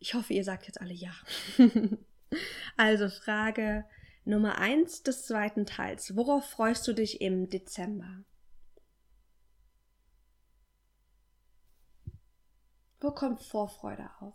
Ich 0.00 0.14
hoffe, 0.14 0.32
ihr 0.32 0.44
sagt 0.44 0.66
jetzt 0.66 0.80
alle 0.80 0.94
ja. 0.94 1.12
also 2.76 3.08
Frage 3.08 3.84
Nummer 4.24 4.58
1 4.58 5.04
des 5.04 5.26
zweiten 5.26 5.66
Teils. 5.66 6.16
Worauf 6.16 6.44
freust 6.44 6.86
du 6.86 6.92
dich 6.92 7.20
im 7.20 7.48
Dezember? 7.48 8.24
Wo 13.00 13.12
kommt 13.12 13.40
Vorfreude 13.40 14.10
auf? 14.20 14.34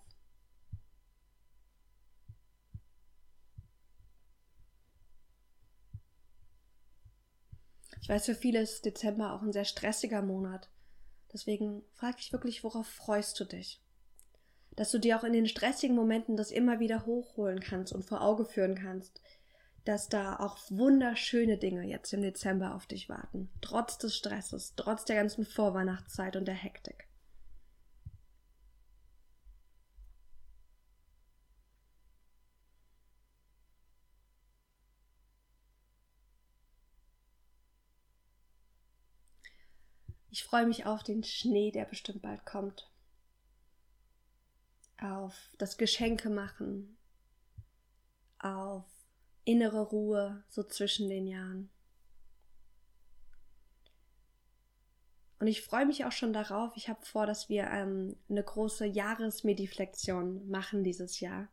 Ich 8.01 8.10
weiß, 8.10 8.25
für 8.25 8.36
viele 8.36 8.62
ist 8.62 8.84
Dezember 8.86 9.34
auch 9.34 9.41
ein 9.41 9.53
sehr 9.53 9.63
stressiger 9.63 10.22
Monat. 10.22 10.70
Deswegen 11.32 11.84
frage 11.93 12.17
ich 12.20 12.34
wirklich, 12.34 12.63
worauf 12.63 12.86
freust 12.86 13.39
du 13.39 13.46
dich? 13.46 13.82
Dass 14.72 14.91
du 14.91 15.00
dir 15.00 15.17
auch 15.17 15.24
in 15.24 15.34
den 15.34 15.48
stressigen 15.48 15.96
Momenten 15.96 16.36
das 16.36 16.51
immer 16.51 16.79
wieder 16.79 17.05
hochholen 17.05 17.62
kannst 17.62 17.93
und 17.93 18.03
vor 18.03 18.22
Auge 18.22 18.46
führen 18.46 18.75
kannst, 18.75 19.22
dass 19.86 20.10
da 20.10 20.38
auch 20.38 20.58
wunderschöne 20.70 21.58
Dinge 21.58 21.84
jetzt 21.84 22.12
im 22.13 22.22
Dezember 22.22 22.75
auf 22.75 22.88
dich 22.88 23.10
warten. 23.10 23.50
Trotz 23.62 23.98
des 23.98 24.15
Stresses, 24.15 24.74
trotz 24.75 25.05
der 25.05 25.15
ganzen 25.15 25.46
Vorweihnachtszeit 25.46 26.36
und 26.36 26.46
der 26.46 26.55
Hektik. 26.55 27.08
Ich 40.34 40.44
freue 40.44 40.66
mich 40.66 40.88
auf 40.88 41.04
den 41.04 41.24
Schnee, 41.24 41.70
der 41.70 41.86
bestimmt 41.86 42.24
bald 42.24 42.44
kommt. 42.44 42.90
Auf 45.00 45.52
das 45.60 45.78
Geschenke 45.78 46.32
machen. 46.32 46.98
Auf 48.40 48.84
innere 49.46 49.82
Ruhe 49.82 50.44
so 50.50 50.63
zwischen 50.63 51.08
den 51.08 51.28
Jahren. 51.28 51.70
Und 55.38 55.46
ich 55.46 55.62
freue 55.62 55.86
mich 55.86 56.04
auch 56.04 56.12
schon 56.12 56.34
darauf. 56.34 56.75
Ich 56.78 56.90
habe 56.90 57.06
vor, 57.06 57.28
dass 57.28 57.48
wir 57.48 57.66
ähm, 57.66 58.16
eine 58.28 58.44
große 58.44 58.88
Jahresmediflexion 58.88 60.50
machen 60.50 60.84
dieses 60.84 61.20
Jahr. 61.20 61.48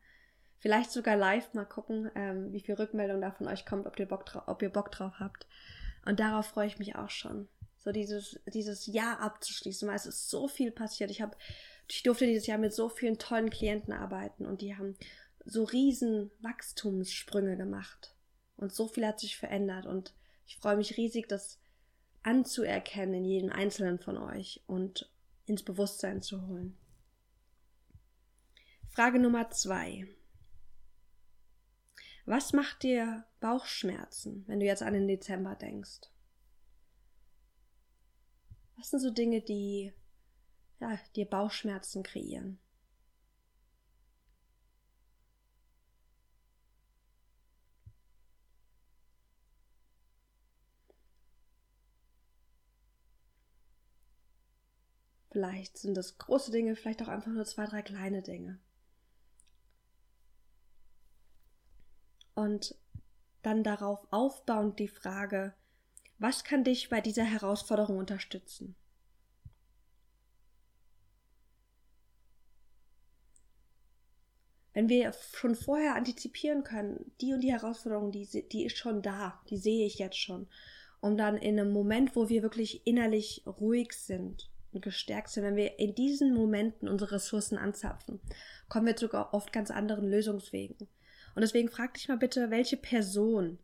Vielleicht 0.57 0.91
sogar 0.91 1.17
live 1.17 1.53
mal 1.53 1.67
gucken, 1.67 2.11
ähm, 2.15 2.51
wie 2.55 2.61
viel 2.61 2.77
Rückmeldung 2.77 3.21
da 3.21 3.31
von 3.31 3.47
euch 3.47 3.67
kommt, 3.67 3.87
ob 3.87 3.99
ihr, 3.99 4.09
Bock 4.09 4.43
ob 4.47 4.63
ihr 4.63 4.71
Bock 4.71 4.91
drauf 4.91 5.17
habt. 5.21 5.47
Und 6.07 6.19
darauf 6.19 6.47
freue 6.47 6.67
ich 6.67 6.79
mich 6.79 6.97
auch 6.97 7.11
schon. 7.11 7.47
So 7.83 7.93
dieses, 7.93 8.39
dieses 8.47 8.87
Jahr 8.87 9.21
abzuschließen, 9.21 9.89
weil 9.89 9.97
es 9.97 10.07
ist 10.07 10.29
so 10.29 10.49
viel 10.49 10.71
passiert. 10.71 11.11
Ich 11.11 11.23
habe, 11.23 11.37
ich 11.89 12.03
durfte 12.03 12.27
dieses 12.27 12.47
Jahr 12.47 12.59
mit 12.59 12.75
so 12.75 12.89
vielen 12.89 13.19
tollen 13.19 13.51
Klienten 13.51 13.93
arbeiten 13.93 14.45
und 14.45 14.61
die 14.61 14.77
haben 14.77 14.97
so 15.47 15.65
riesen 15.65 16.31
Wachstumssprünge 16.41 17.57
gemacht. 17.57 18.15
Und 18.57 18.75
so 18.75 18.87
viel 18.87 19.07
hat 19.07 19.19
sich 19.19 19.39
verändert. 19.39 19.87
Und 19.87 20.15
ich 20.47 20.59
freue 20.59 20.77
mich 20.77 20.99
riesig, 20.99 21.29
das 21.29 21.59
anzuerkennen 22.23 23.15
in 23.15 23.25
jedem 23.25 23.51
einzelnen 23.51 23.99
von 23.99 24.19
euch 24.19 24.63
und 24.67 25.11
ins 25.47 25.63
Bewusstsein 25.63 26.21
zu 26.21 26.47
holen. 26.47 26.77
Frage 28.91 29.19
Nummer 29.19 29.51
zwei. 29.51 30.07
Was 32.27 32.53
macht 32.53 32.83
dir 32.83 33.25
Bauchschmerzen, 33.41 34.45
wenn 34.47 34.61
du 34.61 34.67
jetzt 34.67 34.83
an 34.83 34.93
den 34.93 35.09
Dezember 35.09 35.55
denkst? 35.55 36.11
Was 38.81 38.89
sind 38.89 39.01
so 39.01 39.11
Dinge, 39.11 39.43
die 39.43 39.93
ja, 40.81 40.99
dir 41.15 41.27
Bauchschmerzen 41.27 42.03
kreieren? 42.03 42.59
Vielleicht 55.31 55.77
sind 55.77 55.95
das 55.95 56.17
große 56.17 56.51
Dinge, 56.51 56.75
vielleicht 56.75 57.03
auch 57.03 57.09
einfach 57.09 57.31
nur 57.31 57.45
zwei, 57.45 57.67
drei 57.67 57.83
kleine 57.83 58.23
Dinge. 58.23 58.59
Und 62.35 62.75
dann 63.43 63.63
darauf 63.63 64.07
aufbauend 64.11 64.79
die 64.79 64.89
Frage, 64.89 65.53
was 66.21 66.45
kann 66.45 66.65
dich 66.65 66.91
bei 66.91 67.01
dieser 67.01 67.25
Herausforderung 67.25 67.97
unterstützen? 67.97 68.77
Wenn 74.73 74.89
wir 74.89 75.13
schon 75.35 75.57
vorher 75.57 75.97
antizipieren 75.97 76.63
können, 76.63 77.11
die 77.21 77.33
und 77.33 77.41
die 77.41 77.53
Herausforderung, 77.53 78.13
die, 78.13 78.49
die 78.53 78.65
ist 78.67 78.77
schon 78.77 79.03
da, 79.03 79.41
die 79.49 79.57
sehe 79.57 79.85
ich 79.87 79.99
jetzt 79.99 80.19
schon, 80.19 80.47
um 81.01 81.17
dann 81.17 81.37
in 81.37 81.59
einem 81.59 81.73
Moment, 81.73 82.15
wo 82.15 82.29
wir 82.29 82.43
wirklich 82.43 82.87
innerlich 82.87 83.43
ruhig 83.47 83.93
sind 83.95 84.51
und 84.73 84.83
gestärkt 84.83 85.31
sind, 85.31 85.43
wenn 85.43 85.57
wir 85.57 85.79
in 85.79 85.95
diesen 85.95 86.35
Momenten 86.35 86.89
unsere 86.89 87.13
Ressourcen 87.13 87.59
anzapfen, 87.59 88.21
kommen 88.69 88.87
wir 88.87 88.97
zu 88.97 89.13
oft 89.13 89.53
ganz 89.53 89.71
anderen 89.71 90.09
Lösungswegen. 90.09 90.77
Und 91.35 91.41
deswegen 91.41 91.69
frag 91.69 91.95
dich 91.95 92.09
mal 92.09 92.19
bitte, 92.19 92.51
welche 92.51 92.77
Person, 92.77 93.59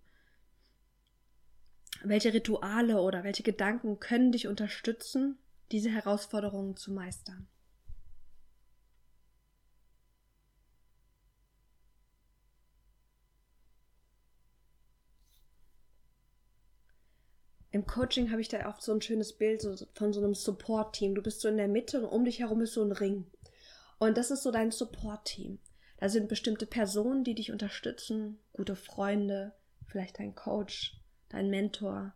welche 2.05 2.33
Rituale 2.33 3.01
oder 3.01 3.25
welche 3.25 3.43
Gedanken 3.43 4.01
können 4.01 4.33
dich 4.33 4.47
unterstützen, 4.47 5.39
diese 5.73 5.91
Herausforderungen 5.91 6.77
zu 6.77 6.93
meistern. 6.93 7.49
im 17.77 17.87
Coaching 17.87 18.31
habe 18.31 18.41
ich 18.41 18.49
da 18.49 18.67
oft 18.69 18.83
so 18.83 18.93
ein 18.93 19.03
schönes 19.03 19.35
Bild 19.35 19.63
von 19.95 20.13
so 20.13 20.21
einem 20.21 20.35
Support-Team. 20.35 21.15
Du 21.15 21.23
bist 21.23 21.43
so 21.43 21.49
in 21.49 21.59
der 21.59 21.69
Mitte 21.69 22.01
und 22.01 22.07
um 22.07 22.25
dich 22.25 22.41
herum 22.41 22.63
ist 22.63 22.73
so 22.73 22.83
ein 22.83 22.93
Ring. 22.93 23.27
Und 23.99 24.17
das 24.17 24.31
ist 24.31 24.43
so 24.43 24.51
dein 24.51 24.71
Support-Team. 24.71 25.59
Da 25.99 26.09
sind 26.09 26.29
bestimmte 26.29 26.67
Personen, 26.67 27.23
die 27.23 27.35
dich 27.35 27.53
unterstützen, 27.53 28.39
gute 28.55 28.77
Freunde, 28.77 29.53
vielleicht 29.87 30.19
dein 30.19 30.35
Coach, 30.35 30.99
dein 31.37 31.51
Mentor. 31.51 32.15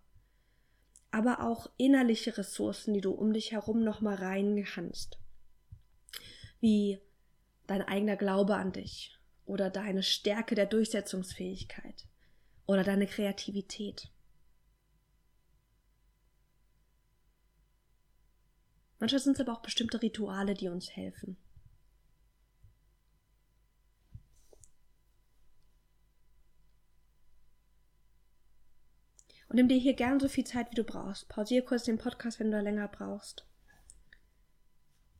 aber 1.10 1.42
auch 1.42 1.68
innerliche 1.76 2.36
Ressourcen, 2.38 2.94
die 2.94 3.00
du 3.00 3.10
um 3.10 3.32
dich 3.32 3.52
herum 3.52 3.82
nochmal 3.82 4.14
rein 4.14 4.64
kannst. 4.64 5.18
Wie 6.60 7.00
dein 7.66 7.82
eigener 7.82 8.16
Glaube 8.16 8.54
an 8.56 8.72
dich 8.72 9.18
oder 9.44 9.70
deine 9.70 10.02
Stärke 10.02 10.54
der 10.54 10.66
Durchsetzungsfähigkeit 10.66 12.06
oder 12.66 12.84
deine 12.84 13.06
Kreativität. 13.06 14.10
Manchmal 19.00 19.20
sind 19.20 19.34
es 19.34 19.40
aber 19.40 19.54
auch 19.54 19.62
bestimmte 19.62 20.00
Rituale, 20.02 20.54
die 20.54 20.68
uns 20.68 20.90
helfen. 20.90 21.36
Und 29.50 29.56
nimm 29.56 29.66
dir 29.66 29.78
hier 29.78 29.94
gern 29.94 30.20
so 30.20 30.28
viel 30.28 30.44
Zeit, 30.44 30.70
wie 30.70 30.76
du 30.76 30.84
brauchst. 30.84 31.28
Pausier 31.28 31.64
kurz 31.64 31.82
den 31.82 31.98
Podcast, 31.98 32.38
wenn 32.38 32.52
du 32.52 32.56
da 32.56 32.60
länger 32.60 32.86
brauchst. 32.86 33.44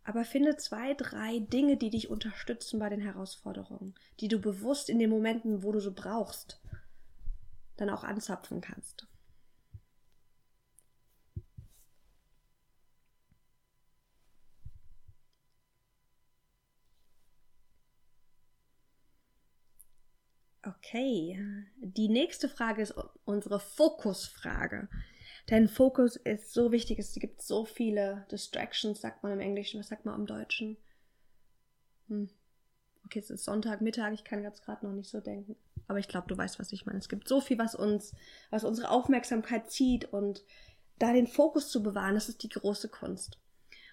Aber 0.05 0.25
finde 0.25 0.57
zwei, 0.57 0.95
drei 0.95 1.41
Dinge, 1.41 1.77
die 1.77 1.91
dich 1.91 2.11
unterstützen 2.11 2.79
bei 2.79 2.89
den 2.89 3.01
Herausforderungen, 3.01 3.97
die 4.21 4.29
du 4.29 4.39
bewusst 4.39 4.89
in 4.89 5.01
den 5.01 5.11
Momenten, 5.11 5.65
wo 5.65 5.73
du 5.73 5.81
so 5.81 5.93
brauchst, 5.93 6.61
dann 7.77 7.91
auch 7.91 8.05
anzapfen 8.05 8.61
kannst. 8.61 9.09
Okay, 20.79 21.39
die 21.79 22.09
nächste 22.09 22.49
Frage 22.49 22.83
ist 22.83 22.95
unsere 23.25 23.61
Fokusfrage. 23.61 24.89
Denn 25.49 25.69
Fokus 25.69 26.17
ist 26.17 26.53
so 26.53 26.71
wichtig, 26.71 26.99
es 26.99 27.15
gibt 27.15 27.43
so 27.43 27.65
viele 27.65 28.27
Distractions, 28.31 29.01
sagt 29.01 29.23
man 29.23 29.33
im 29.33 29.41
Englischen, 29.41 29.81
was 29.81 29.89
sagt 29.89 30.05
man 30.05 30.15
im 30.21 30.27
Deutschen? 30.27 30.77
Hm. 32.09 32.29
Okay, 33.05 33.19
es 33.19 33.31
ist 33.31 33.45
Sonntagmittag, 33.45 34.13
ich 34.13 34.23
kann 34.23 34.43
jetzt 34.43 34.65
gerade 34.65 34.87
noch 34.87 34.93
nicht 34.93 35.11
so 35.11 35.21
denken. 35.21 35.57
Aber 35.89 35.99
ich 35.99 36.07
glaube, 36.07 36.29
du 36.29 36.37
weißt, 36.37 36.61
was 36.61 36.73
ich 36.73 36.87
meine. 36.87 36.99
Es 36.99 37.09
gibt 37.09 37.27
so 37.27 37.41
viel, 37.41 37.59
was 37.59 37.75
uns, 37.75 38.15
was 38.51 38.63
unsere 38.63 38.91
Aufmerksamkeit 38.91 39.71
zieht 39.71 40.13
und 40.13 40.45
da 40.99 41.13
den 41.13 41.27
Fokus 41.27 41.71
zu 41.71 41.83
bewahren, 41.83 42.15
das 42.15 42.29
ist 42.29 42.43
die 42.45 42.49
große 42.49 42.89
Kunst. 42.89 43.39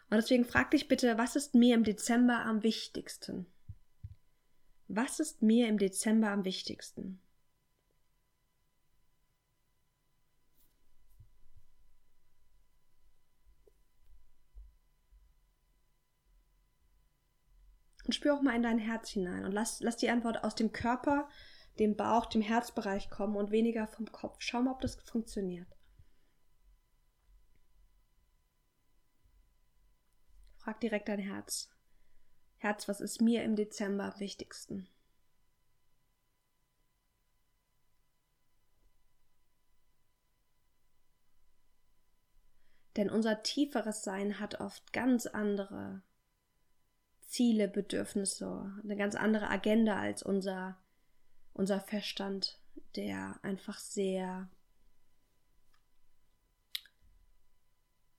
Und 0.09 0.17
deswegen 0.17 0.45
frag 0.45 0.71
dich 0.71 0.87
bitte, 0.87 1.17
was 1.17 1.35
ist 1.35 1.55
mir 1.55 1.73
im 1.73 1.83
Dezember 1.83 2.45
am 2.45 2.61
wichtigsten? 2.61 3.47
Was 4.87 5.19
ist 5.19 5.41
mir 5.41 5.67
im 5.67 5.77
Dezember 5.77 6.29
am 6.29 6.45
wichtigsten? 6.45 7.19
Und 18.05 18.13
spür 18.13 18.35
auch 18.35 18.41
mal 18.41 18.55
in 18.55 18.63
dein 18.63 18.79
Herz 18.79 19.09
hinein 19.09 19.43
und 19.43 19.51
lass, 19.51 19.81
lass 19.81 19.97
die 19.97 20.09
Antwort 20.09 20.45
aus 20.45 20.55
dem 20.55 20.71
Körper, 20.71 21.27
dem 21.77 21.97
Bauch, 21.97 22.25
dem 22.25 22.41
Herzbereich 22.41 23.09
kommen 23.09 23.35
und 23.35 23.51
weniger 23.51 23.85
vom 23.87 24.09
Kopf. 24.09 24.37
Schau 24.39 24.61
mal, 24.61 24.71
ob 24.71 24.79
das 24.79 24.95
funktioniert. 24.95 25.67
Frag 30.55 30.79
direkt 30.79 31.09
dein 31.09 31.19
Herz. 31.19 31.69
Herz, 32.57 32.87
was 32.87 33.01
ist 33.01 33.21
mir 33.21 33.43
im 33.43 33.55
Dezember 33.55 34.13
am 34.13 34.19
wichtigsten? 34.19 34.87
Denn 42.97 43.11
unser 43.11 43.43
tieferes 43.43 44.03
Sein 44.03 44.39
hat 44.39 44.59
oft 44.59 44.91
ganz 44.91 45.27
andere 45.27 46.01
Ziele, 47.27 47.67
Bedürfnisse, 47.67 48.73
eine 48.83 48.97
ganz 48.97 49.13
andere 49.13 49.49
Agenda 49.49 49.99
als 49.99 50.23
unser, 50.23 50.79
unser 51.53 51.79
Verstand, 51.79 52.59
der 52.95 53.39
einfach 53.43 53.77
sehr 53.77 54.49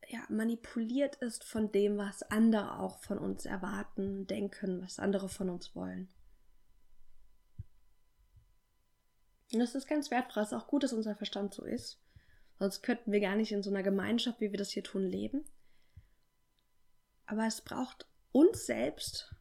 ja, 0.09 0.21
manipuliert 0.29 1.16
ist 1.16 1.44
von 1.44 1.71
dem, 1.71 1.99
was 1.99 2.23
andere 2.23 2.79
auch 2.79 2.99
von 2.99 3.18
uns 3.18 3.44
erwarten, 3.44 4.27
denken, 4.27 4.83
was 4.83 4.99
andere 4.99 5.29
von 5.29 5.51
uns 5.51 5.75
wollen. 5.75 6.09
Und 9.53 9.61
das 9.61 9.75
ist 9.75 9.87
ganz 9.87 10.11
wertvoll. 10.11 10.42
Es 10.42 10.53
ist 10.53 10.59
auch 10.59 10.66
gut, 10.66 10.83
dass 10.83 10.92
unser 10.92 11.14
Verstand 11.14 11.55
so 11.55 11.64
ist. 11.64 12.01
Sonst 12.59 12.83
könnten 12.83 13.12
wir 13.12 13.21
gar 13.21 13.37
nicht 13.37 13.53
in 13.53 13.62
so 13.62 13.71
einer 13.71 13.83
Gemeinschaft, 13.83 14.40
wie 14.40 14.51
wir 14.51 14.59
das 14.59 14.71
hier 14.71 14.83
tun, 14.83 15.05
leben. 15.05 15.44
Aber 17.27 17.47
es 17.47 17.61
braucht 17.61 18.07
uns 18.33 18.66
selbst, 18.66 19.35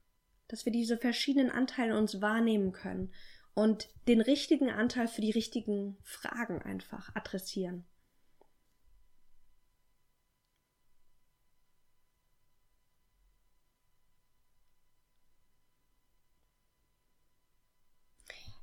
dass 0.47 0.65
wir 0.65 0.71
diese 0.71 0.97
verschiedenen 0.97 1.49
Anteile 1.49 1.97
uns 1.97 2.21
wahrnehmen 2.21 2.71
können 2.71 3.13
und 3.53 3.89
den 4.07 4.21
richtigen 4.21 4.69
Anteil 4.69 5.07
für 5.07 5.21
die 5.21 5.31
richtigen 5.31 5.97
Fragen 6.03 6.61
einfach 6.61 7.13
adressieren. 7.15 7.85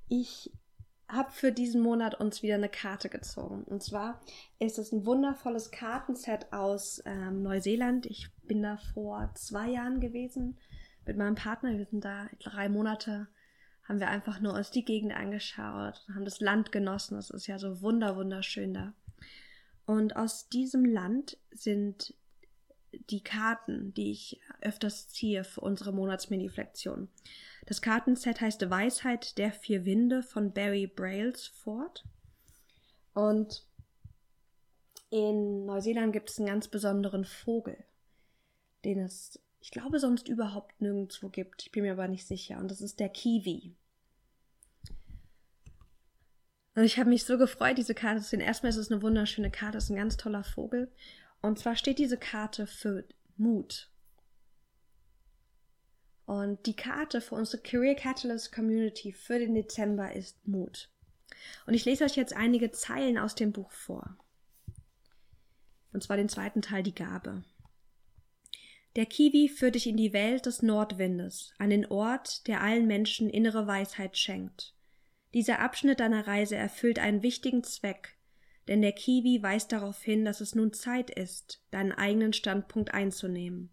Ich 0.08 0.52
habe 1.08 1.30
für 1.30 1.52
diesen 1.52 1.82
Monat 1.82 2.20
uns 2.20 2.42
wieder 2.42 2.54
eine 2.54 2.68
Karte 2.68 3.08
gezogen. 3.08 3.64
Und 3.64 3.82
zwar 3.82 4.20
ist 4.58 4.78
es 4.78 4.92
ein 4.92 5.04
wundervolles 5.06 5.70
Kartenset 5.70 6.52
aus 6.52 7.02
ähm, 7.04 7.42
Neuseeland. 7.42 8.06
Ich 8.06 8.30
bin 8.42 8.62
da 8.62 8.76
vor 8.76 9.30
zwei 9.34 9.70
Jahren 9.70 10.00
gewesen 10.00 10.58
mit 11.06 11.16
meinem 11.16 11.34
Partner. 11.34 11.76
Wir 11.76 11.86
sind 11.86 12.04
da 12.04 12.28
drei 12.40 12.68
Monate, 12.68 13.28
haben 13.84 14.00
wir 14.00 14.08
einfach 14.08 14.40
nur 14.40 14.54
uns 14.54 14.70
die 14.70 14.84
Gegend 14.84 15.14
angeschaut, 15.14 16.04
haben 16.14 16.24
das 16.24 16.40
Land 16.40 16.72
genossen. 16.72 17.18
Es 17.18 17.30
ist 17.30 17.46
ja 17.46 17.58
so 17.58 17.82
wunder, 17.82 18.16
wunderschön 18.16 18.72
da. 18.72 18.94
Und 19.86 20.16
aus 20.16 20.48
diesem 20.48 20.84
Land 20.86 21.36
sind 21.50 22.14
die 23.10 23.22
Karten, 23.22 23.92
die 23.94 24.10
ich 24.10 24.40
öfters 24.60 25.08
ziehe 25.08 25.44
für 25.44 25.60
unsere 25.60 25.92
Monatsmediflexion. 25.92 27.08
Das 27.66 27.82
Kartenset 27.82 28.40
heißt 28.40 28.68
Weisheit 28.68 29.38
der 29.38 29.52
vier 29.52 29.84
Winde 29.84 30.22
von 30.22 30.52
Barry 30.52 30.86
Brailsford. 30.86 32.04
Und 33.14 33.66
in 35.10 35.64
Neuseeland 35.64 36.12
gibt 36.12 36.30
es 36.30 36.38
einen 36.38 36.48
ganz 36.48 36.68
besonderen 36.68 37.24
Vogel, 37.24 37.84
den 38.84 38.98
es, 38.98 39.40
ich 39.60 39.70
glaube, 39.70 39.98
sonst 40.00 40.28
überhaupt 40.28 40.80
nirgendwo 40.80 41.28
gibt. 41.28 41.62
Ich 41.62 41.70
bin 41.70 41.84
mir 41.84 41.92
aber 41.92 42.08
nicht 42.08 42.26
sicher. 42.26 42.58
Und 42.58 42.70
das 42.70 42.80
ist 42.80 43.00
der 43.00 43.08
Kiwi. 43.08 43.76
Und 46.74 46.82
ich 46.82 46.98
habe 46.98 47.08
mich 47.08 47.24
so 47.24 47.38
gefreut, 47.38 47.78
diese 47.78 47.94
Karte 47.94 48.20
zu 48.20 48.30
sehen. 48.30 48.40
Erstmal 48.40 48.70
ist 48.70 48.76
es 48.76 48.90
eine 48.90 49.02
wunderschöne 49.02 49.50
Karte, 49.50 49.78
es 49.78 49.84
ist 49.84 49.90
ein 49.90 49.96
ganz 49.96 50.16
toller 50.16 50.42
Vogel. 50.42 50.90
Und 51.44 51.58
zwar 51.58 51.76
steht 51.76 51.98
diese 51.98 52.16
Karte 52.16 52.66
für 52.66 53.04
Mut. 53.36 53.90
Und 56.24 56.64
die 56.64 56.74
Karte 56.74 57.20
für 57.20 57.34
unsere 57.34 57.62
Career 57.62 57.94
Catalyst 57.94 58.50
Community 58.50 59.12
für 59.12 59.38
den 59.38 59.54
Dezember 59.54 60.14
ist 60.14 60.48
Mut. 60.48 60.88
Und 61.66 61.74
ich 61.74 61.84
lese 61.84 62.04
euch 62.04 62.16
jetzt 62.16 62.34
einige 62.34 62.70
Zeilen 62.72 63.18
aus 63.18 63.34
dem 63.34 63.52
Buch 63.52 63.70
vor. 63.72 64.16
Und 65.92 66.02
zwar 66.02 66.16
den 66.16 66.30
zweiten 66.30 66.62
Teil, 66.62 66.82
die 66.82 66.94
Gabe. 66.94 67.44
Der 68.96 69.04
Kiwi 69.04 69.50
führt 69.50 69.74
dich 69.74 69.86
in 69.86 69.98
die 69.98 70.14
Welt 70.14 70.46
des 70.46 70.62
Nordwindes, 70.62 71.52
an 71.58 71.68
den 71.68 71.84
Ort, 71.84 72.46
der 72.48 72.62
allen 72.62 72.86
Menschen 72.86 73.28
innere 73.28 73.66
Weisheit 73.66 74.16
schenkt. 74.16 74.74
Dieser 75.34 75.58
Abschnitt 75.58 76.00
deiner 76.00 76.26
Reise 76.26 76.56
erfüllt 76.56 76.98
einen 76.98 77.22
wichtigen 77.22 77.62
Zweck, 77.64 78.13
denn 78.68 78.80
der 78.80 78.92
Kiwi 78.92 79.42
weist 79.42 79.72
darauf 79.72 80.02
hin, 80.02 80.24
dass 80.24 80.40
es 80.40 80.54
nun 80.54 80.72
Zeit 80.72 81.10
ist, 81.10 81.62
deinen 81.70 81.92
eigenen 81.92 82.32
Standpunkt 82.32 82.94
einzunehmen. 82.94 83.70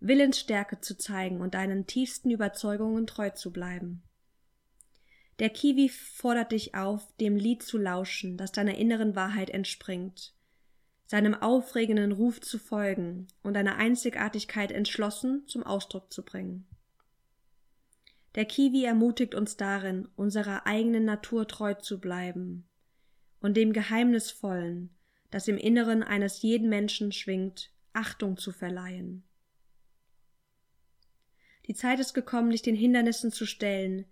Willensstärke 0.00 0.80
zu 0.80 0.98
zeigen 0.98 1.40
und 1.40 1.54
deinen 1.54 1.86
tiefsten 1.86 2.30
Überzeugungen 2.30 3.06
treu 3.06 3.30
zu 3.30 3.52
bleiben. 3.52 4.02
Der 5.38 5.48
Kiwi 5.48 5.88
fordert 5.88 6.52
dich 6.52 6.74
auf, 6.74 7.16
dem 7.16 7.36
Lied 7.36 7.62
zu 7.62 7.78
lauschen, 7.78 8.36
das 8.36 8.52
deiner 8.52 8.76
inneren 8.76 9.16
Wahrheit 9.16 9.50
entspringt, 9.50 10.34
seinem 11.06 11.34
aufregenden 11.34 12.12
Ruf 12.12 12.40
zu 12.40 12.58
folgen 12.58 13.26
und 13.42 13.54
deine 13.54 13.76
Einzigartigkeit 13.76 14.70
entschlossen 14.70 15.46
zum 15.46 15.62
Ausdruck 15.62 16.12
zu 16.12 16.24
bringen. 16.24 16.66
Der 18.34 18.44
Kiwi 18.44 18.84
ermutigt 18.84 19.34
uns 19.34 19.56
darin, 19.56 20.08
unserer 20.16 20.66
eigenen 20.66 21.04
Natur 21.04 21.48
treu 21.48 21.74
zu 21.74 22.00
bleiben 22.00 22.68
und 23.44 23.58
dem 23.58 23.74
Geheimnisvollen, 23.74 24.88
das 25.30 25.48
im 25.48 25.58
Inneren 25.58 26.02
eines 26.02 26.40
jeden 26.40 26.70
Menschen 26.70 27.12
schwingt, 27.12 27.70
Achtung 27.92 28.38
zu 28.38 28.52
verleihen. 28.52 29.22
Die 31.66 31.74
Zeit 31.74 32.00
ist 32.00 32.14
gekommen, 32.14 32.48
dich 32.48 32.62
den 32.62 32.74
Hindernissen 32.74 33.30
zu 33.30 33.44
stellen, 33.44 34.06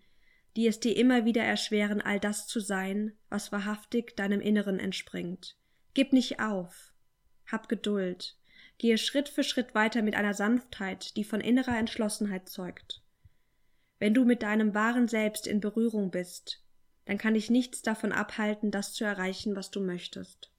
die 0.55 0.67
es 0.67 0.81
dir 0.81 0.95
immer 0.99 1.25
wieder 1.25 1.43
erschweren, 1.43 2.03
all 2.03 2.21
das 2.21 2.47
zu 2.47 2.61
sein, 2.61 3.17
was 3.31 3.53
wahrhaftig 3.53 4.17
deinem 4.17 4.43
Inneren 4.43 4.79
entspringt. 4.79 5.57
Gib 5.95 6.13
nicht 6.13 6.41
auf. 6.41 6.93
Hab 7.51 7.71
Geduld. 7.71 8.37
Gehe 8.77 8.99
Schritt 8.99 9.31
für 9.31 9.45
Schritt 9.45 9.75
weiter 9.75 10.03
mit 10.03 10.15
einer 10.15 10.35
Sanftheit, 10.35 11.17
die 11.17 11.25
von 11.25 11.41
innerer 11.41 11.79
Entschlossenheit 11.79 12.51
zeugt. 12.51 13.03
Wenn 13.99 14.13
du 14.13 14.27
mit 14.27 14.43
deinem 14.43 14.75
wahren 14.75 15.09
Selbst 15.09 15.47
in 15.47 15.61
Berührung 15.61 16.11
bist, 16.11 16.62
dann 17.05 17.19
kann 17.19 17.35
dich 17.35 17.51
nichts 17.51 17.83
davon 17.83 18.13
abhalten, 18.13 18.71
das 18.71 18.95
zu 18.95 19.05
erreichen, 19.05 19.57
was 19.57 19.71
du 19.71 19.81
möchtest. 19.81 20.51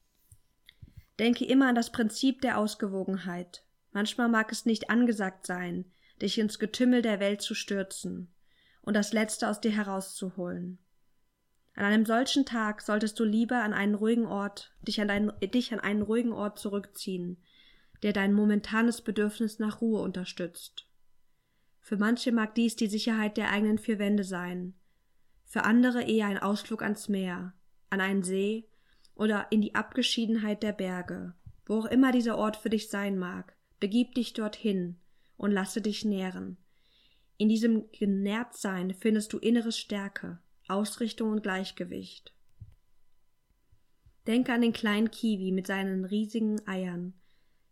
Denke 1.19 1.45
immer 1.45 1.69
an 1.69 1.75
das 1.75 1.91
Prinzip 1.91 2.41
der 2.41 2.57
Ausgewogenheit. 2.57 3.63
Manchmal 3.91 4.29
mag 4.29 4.51
es 4.51 4.65
nicht 4.65 4.89
angesagt 4.89 5.45
sein, 5.45 5.85
dich 6.21 6.37
ins 6.39 6.59
Getümmel 6.59 7.01
der 7.01 7.19
Welt 7.19 7.41
zu 7.41 7.53
stürzen 7.53 8.33
und 8.81 8.95
das 8.95 9.13
Letzte 9.13 9.47
aus 9.49 9.61
dir 9.61 9.71
herauszuholen. 9.71 10.79
An 11.75 11.85
einem 11.85 12.05
solchen 12.05 12.45
Tag 12.45 12.81
solltest 12.81 13.19
du 13.19 13.23
lieber 13.23 13.63
an 13.63 13.73
einen 13.73 13.95
ruhigen 13.95 14.25
Ort, 14.25 14.73
dich 14.81 15.01
an, 15.01 15.07
dein, 15.07 15.31
dich 15.41 15.73
an 15.73 15.79
einen 15.79 16.01
ruhigen 16.01 16.31
Ort 16.31 16.59
zurückziehen, 16.59 17.37
der 18.03 18.13
dein 18.13 18.33
momentanes 18.33 19.01
Bedürfnis 19.01 19.59
nach 19.59 19.81
Ruhe 19.81 20.01
unterstützt. 20.01 20.87
Für 21.79 21.97
manche 21.97 22.31
mag 22.31 22.53
dies 22.55 22.75
die 22.75 22.87
Sicherheit 22.87 23.37
der 23.37 23.49
eigenen 23.49 23.79
vier 23.79 23.97
Wände 23.97 24.23
sein, 24.23 24.75
für 25.45 25.63
andere 25.63 26.03
eher 26.03 26.27
ein 26.27 26.37
Ausflug 26.37 26.81
ans 26.81 27.09
Meer, 27.09 27.53
an 27.89 28.01
einen 28.01 28.23
See 28.23 28.67
oder 29.15 29.47
in 29.51 29.61
die 29.61 29.75
Abgeschiedenheit 29.75 30.63
der 30.63 30.73
Berge. 30.73 31.33
Wo 31.65 31.79
auch 31.79 31.85
immer 31.85 32.11
dieser 32.11 32.37
Ort 32.37 32.57
für 32.57 32.69
dich 32.69 32.89
sein 32.89 33.17
mag, 33.17 33.55
begib 33.79 34.15
dich 34.15 34.33
dorthin 34.33 34.97
und 35.37 35.51
lasse 35.51 35.81
dich 35.81 36.03
nähren. 36.03 36.57
In 37.37 37.49
diesem 37.49 37.91
Genährtsein 37.91 38.93
findest 38.93 39.33
du 39.33 39.37
inneres 39.37 39.77
Stärke, 39.77 40.39
Ausrichtung 40.67 41.31
und 41.31 41.43
Gleichgewicht. 41.43 42.33
Denke 44.27 44.53
an 44.53 44.61
den 44.61 44.71
kleinen 44.71 45.11
Kiwi 45.11 45.51
mit 45.51 45.67
seinen 45.67 46.05
riesigen 46.05 46.65
Eiern, 46.67 47.13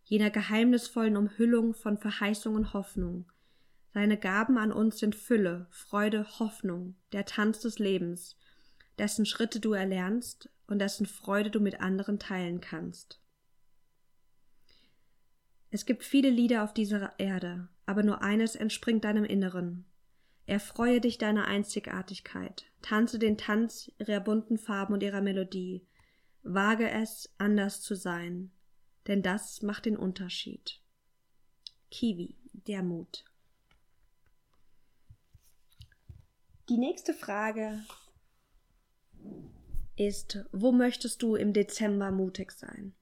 jener 0.04 0.30
geheimnisvollen 0.30 1.16
Umhüllung 1.16 1.72
von 1.74 1.96
Verheißung 1.96 2.54
und 2.54 2.74
Hoffnung. 2.74 3.31
Seine 3.94 4.16
Gaben 4.16 4.56
an 4.56 4.72
uns 4.72 4.98
sind 4.98 5.14
Fülle, 5.14 5.66
Freude, 5.70 6.26
Hoffnung, 6.38 6.96
der 7.12 7.26
Tanz 7.26 7.60
des 7.60 7.78
Lebens, 7.78 8.36
dessen 8.98 9.26
Schritte 9.26 9.60
du 9.60 9.72
erlernst 9.74 10.48
und 10.66 10.78
dessen 10.78 11.06
Freude 11.06 11.50
du 11.50 11.60
mit 11.60 11.80
anderen 11.80 12.18
teilen 12.18 12.60
kannst. 12.60 13.20
Es 15.70 15.84
gibt 15.84 16.04
viele 16.04 16.30
Lieder 16.30 16.64
auf 16.64 16.72
dieser 16.72 17.18
Erde, 17.18 17.68
aber 17.84 18.02
nur 18.02 18.22
eines 18.22 18.56
entspringt 18.56 19.04
deinem 19.04 19.24
Inneren. 19.24 19.84
Erfreue 20.46 21.00
dich 21.00 21.18
deiner 21.18 21.46
Einzigartigkeit, 21.46 22.64
tanze 22.80 23.18
den 23.18 23.38
Tanz 23.38 23.90
ihrer 23.98 24.20
bunten 24.20 24.58
Farben 24.58 24.94
und 24.94 25.02
ihrer 25.02 25.20
Melodie, 25.20 25.86
wage 26.42 26.90
es, 26.90 27.32
anders 27.38 27.80
zu 27.80 27.94
sein, 27.94 28.50
denn 29.06 29.22
das 29.22 29.62
macht 29.62 29.84
den 29.84 29.96
Unterschied. 29.96 30.80
Kiwi, 31.90 32.36
der 32.52 32.82
Mut. 32.82 33.24
Die 36.72 36.78
nächste 36.78 37.12
Frage 37.12 37.84
ist, 39.94 40.38
wo 40.52 40.72
möchtest 40.72 41.20
du 41.20 41.34
im 41.34 41.52
Dezember 41.52 42.10
mutig 42.10 42.50
sein? 42.50 42.94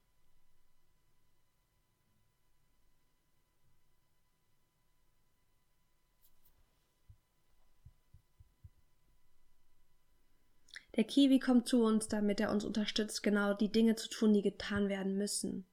Der 10.97 11.05
Kiwi 11.05 11.39
kommt 11.39 11.65
zu 11.65 11.81
uns, 11.85 12.09
damit 12.09 12.41
er 12.41 12.51
uns 12.51 12.65
unterstützt, 12.65 13.23
genau 13.23 13.53
die 13.53 13.71
Dinge 13.71 13.95
zu 13.95 14.09
tun, 14.09 14.33
die 14.33 14.41
getan 14.41 14.89
werden 14.89 15.15
müssen. 15.15 15.65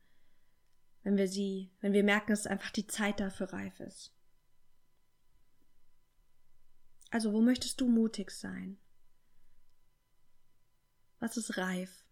Wenn 1.03 1.17
wir 1.17 1.27
sie, 1.27 1.73
wenn 1.81 1.95
wir 1.95 2.05
merken, 2.05 2.31
dass 2.31 2.47
einfach 2.47 2.71
die 2.71 2.87
Zeit 2.87 3.19
dafür 3.19 3.53
reif 3.53 3.81
ist. 3.81 4.15
Also, 7.11 7.33
wo 7.33 7.41
möchtest 7.41 7.81
du 7.81 7.89
mutig 7.89 8.31
sein? 8.31 8.79
Was 11.21 11.37
ist 11.37 11.57
reif? 11.57 12.05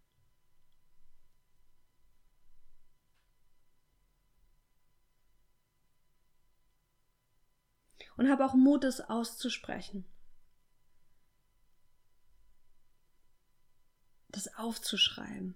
Und 8.17 8.31
habe 8.31 8.47
auch 8.47 8.55
Mut, 8.55 8.85
es 8.85 9.01
auszusprechen. 9.01 10.07
das 14.37 14.55
aufzuschreiben. 14.59 15.55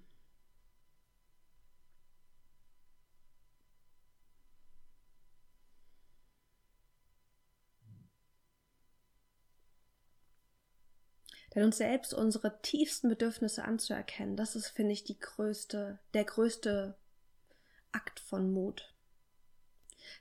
Denn 11.55 11.65
uns 11.65 11.79
selbst 11.79 12.15
unsere 12.15 12.61
tiefsten 12.63 13.09
Bedürfnisse 13.09 13.65
anzuerkennen, 13.65 14.37
das 14.37 14.55
ist, 14.55 14.69
finde 14.69 14.93
ich, 14.93 15.05
die 15.05 15.19
größte, 15.19 15.99
der 16.15 16.25
größte 16.25 16.97
Akt 17.93 18.21
von 18.21 18.53
Mut. 18.53 18.95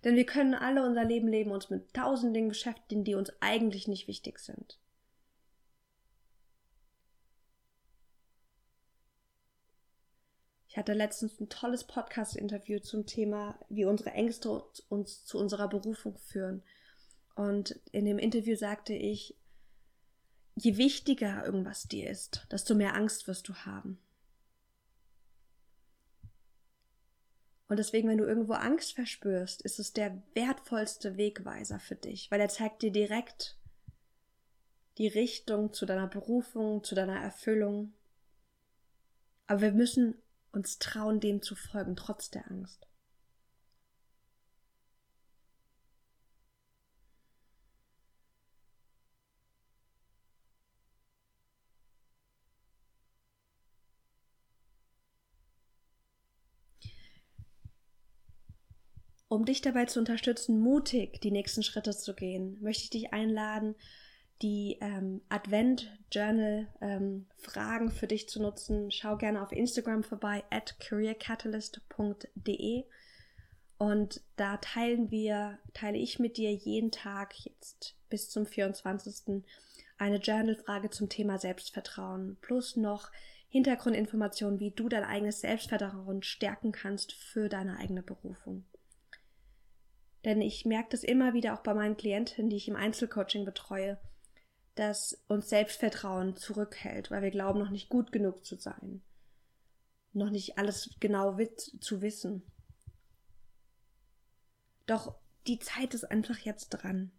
Denn 0.03 0.15
wir 0.15 0.25
können 0.25 0.53
alle 0.53 0.85
unser 0.85 1.03
Leben 1.03 1.27
leben, 1.27 1.51
uns 1.51 1.69
mit 1.69 1.93
tausend 1.93 2.35
Dingen 2.35 2.49
beschäftigen, 2.49 3.03
die 3.03 3.15
uns 3.15 3.31
eigentlich 3.41 3.87
nicht 3.87 4.07
wichtig 4.07 4.39
sind. 4.39 4.79
Ich 10.67 10.77
hatte 10.77 10.93
letztens 10.93 11.39
ein 11.39 11.49
tolles 11.49 11.83
Podcast-Interview 11.83 12.79
zum 12.79 13.05
Thema, 13.05 13.59
wie 13.69 13.85
unsere 13.85 14.11
Ängste 14.11 14.63
uns 14.87 15.25
zu 15.25 15.39
unserer 15.39 15.67
Berufung 15.67 16.17
führen. 16.17 16.63
Und 17.35 17.79
in 17.91 18.05
dem 18.05 18.19
Interview 18.19 18.55
sagte 18.55 18.93
ich, 18.93 19.35
je 20.59 20.77
wichtiger 20.77 21.45
irgendwas 21.45 21.87
dir 21.87 22.09
ist, 22.09 22.45
desto 22.51 22.75
mehr 22.75 22.95
Angst 22.95 23.27
wirst 23.27 23.47
du 23.47 23.55
haben. 23.55 23.97
Und 27.67 27.77
deswegen, 27.77 28.09
wenn 28.09 28.17
du 28.17 28.25
irgendwo 28.25 28.53
Angst 28.53 28.93
verspürst, 28.93 29.61
ist 29.61 29.79
es 29.79 29.93
der 29.93 30.21
wertvollste 30.33 31.17
Wegweiser 31.17 31.79
für 31.79 31.95
dich, 31.95 32.29
weil 32.31 32.41
er 32.41 32.49
zeigt 32.49 32.81
dir 32.81 32.91
direkt 32.91 33.57
die 34.97 35.07
Richtung 35.07 35.71
zu 35.71 35.85
deiner 35.85 36.07
Berufung, 36.07 36.83
zu 36.83 36.95
deiner 36.95 37.21
Erfüllung. 37.21 37.93
Aber 39.47 39.61
wir 39.61 39.71
müssen 39.71 40.15
uns 40.51 40.79
trauen, 40.79 41.19
dem 41.19 41.41
zu 41.41 41.55
folgen, 41.55 41.95
trotz 41.95 42.31
der 42.31 42.49
Angst. 42.49 42.87
Um 59.29 59.45
dich 59.45 59.61
dabei 59.61 59.85
zu 59.85 59.99
unterstützen, 59.99 60.59
mutig 60.59 61.21
die 61.21 61.31
nächsten 61.31 61.61
Schritte 61.61 61.95
zu 61.95 62.15
gehen, 62.15 62.57
möchte 62.61 62.83
ich 62.83 62.89
dich 62.89 63.13
einladen, 63.13 63.75
die 64.41 64.79
ähm, 64.81 65.21
Advent-Journal-Fragen 65.29 67.87
ähm, 67.87 67.91
für 67.91 68.07
dich 68.07 68.27
zu 68.27 68.41
nutzen, 68.41 68.89
schau 68.89 69.17
gerne 69.17 69.43
auf 69.43 69.51
Instagram 69.51 70.03
vorbei 70.03 70.43
at 70.49 70.79
careercatalyst.de 70.79 72.85
und 73.77 74.21
da 74.35 74.57
teilen 74.57 75.11
wir, 75.11 75.59
teile 75.73 75.97
ich 75.97 76.17
mit 76.17 76.37
dir 76.37 76.51
jeden 76.51 76.89
Tag 76.91 77.35
jetzt 77.45 77.95
bis 78.09 78.31
zum 78.31 78.47
24. 78.47 79.43
eine 79.99 80.17
Journal-Frage 80.17 80.89
zum 80.89 81.07
Thema 81.07 81.37
Selbstvertrauen 81.37 82.37
plus 82.41 82.77
noch 82.77 83.11
Hintergrundinformationen, 83.49 84.59
wie 84.59 84.71
du 84.71 84.89
dein 84.89 85.03
eigenes 85.03 85.41
Selbstvertrauen 85.41 86.23
stärken 86.23 86.71
kannst 86.71 87.13
für 87.13 87.47
deine 87.47 87.77
eigene 87.77 88.01
Berufung. 88.03 88.65
Denn 90.25 90.41
ich 90.41 90.65
merke 90.65 90.89
das 90.91 91.03
immer 91.03 91.33
wieder 91.33 91.53
auch 91.53 91.63
bei 91.63 91.73
meinen 91.73 91.97
Klientinnen, 91.97 92.49
die 92.49 92.57
ich 92.57 92.67
im 92.67 92.75
Einzelcoaching 92.75 93.45
betreue, 93.45 93.97
das 94.75 95.23
uns 95.27 95.49
Selbstvertrauen 95.49 96.35
zurückhält, 96.35 97.11
weil 97.11 97.21
wir 97.21 97.31
glauben, 97.31 97.59
noch 97.59 97.69
nicht 97.69 97.89
gut 97.89 98.11
genug 98.11 98.45
zu 98.45 98.55
sein, 98.55 99.01
noch 100.13 100.29
nicht 100.29 100.57
alles 100.57 100.95
genau 100.99 101.37
zu 101.79 102.01
wissen. 102.01 102.43
Doch 104.85 105.15
die 105.47 105.59
Zeit 105.59 105.93
ist 105.93 106.05
einfach 106.05 106.37
jetzt 106.39 106.69
dran. 106.69 107.11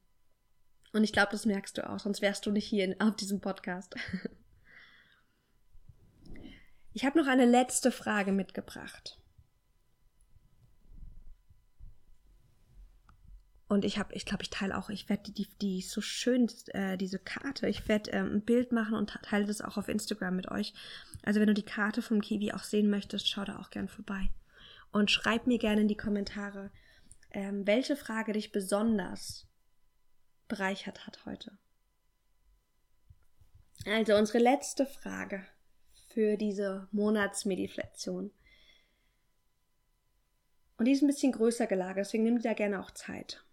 Und 0.93 1.05
ich 1.05 1.13
glaube, 1.13 1.33
das 1.33 1.47
merkst 1.47 1.79
du 1.79 1.89
auch, 1.89 2.01
sonst 2.01 2.21
wärst 2.21 2.45
du 2.47 2.51
nicht 2.51 2.67
hier 2.67 2.85
in, 2.85 3.01
auf 3.01 3.17
diesem 3.17 3.41
Podcast. 3.41 3.95
Ich 6.93 7.05
habe 7.05 7.19
noch 7.19 7.29
eine 7.29 7.47
letzte 7.47 7.93
Frage 7.93 8.33
mitgebracht. 8.33 9.19
Und 13.71 13.85
ich 13.85 14.01
habe, 14.01 14.13
ich 14.15 14.27
glaube, 14.27 14.43
ich 14.43 14.51
teile 14.51 14.77
auch, 14.77 14.91
ich 14.91 15.09
werde 15.09 15.23
die, 15.23 15.33
die, 15.33 15.49
die 15.63 15.81
so 15.81 16.01
schön, 16.01 16.51
äh, 16.73 16.99
diese 16.99 17.21
Karte. 17.21 17.69
Ich 17.69 17.87
werde 17.87 18.11
ähm, 18.11 18.33
ein 18.35 18.45
Bild 18.45 18.73
machen 18.73 18.95
und 18.95 19.17
teile 19.23 19.47
das 19.47 19.61
auch 19.61 19.77
auf 19.77 19.87
Instagram 19.87 20.35
mit 20.35 20.51
euch. 20.51 20.75
Also 21.23 21.39
wenn 21.39 21.47
du 21.47 21.55
die 21.55 21.63
Karte 21.63 22.03
vom 22.03 22.21
Kiwi 22.21 22.51
auch 22.51 22.65
sehen 22.65 22.91
möchtest, 22.91 23.29
schau 23.29 23.45
da 23.45 23.61
auch 23.61 23.71
gern 23.71 23.87
vorbei. 23.87 24.29
und 24.91 25.09
schreib 25.09 25.47
mir 25.47 25.59
gerne 25.59 25.83
in 25.83 25.87
die 25.87 25.97
Kommentare, 25.97 26.73
ähm, 27.31 27.65
welche 27.65 27.95
Frage 27.95 28.33
dich 28.33 28.51
besonders 28.51 29.47
bereichert 30.49 31.07
hat 31.07 31.25
heute. 31.25 31.57
Also 33.87 34.17
unsere 34.17 34.39
letzte 34.39 34.85
Frage 34.85 35.47
für 36.09 36.37
diese 36.37 36.89
Monatsmediflexion. 36.91 38.33
Und 40.77 40.85
die 40.85 40.91
ist 40.91 41.03
ein 41.03 41.07
bisschen 41.07 41.31
größer 41.31 41.69
gelagert, 41.69 42.07
deswegen 42.07 42.25
nimm 42.25 42.39
dir 42.39 42.49
da 42.49 42.55
gerne 42.55 42.81
auch 42.81 42.91
Zeit. 42.91 43.45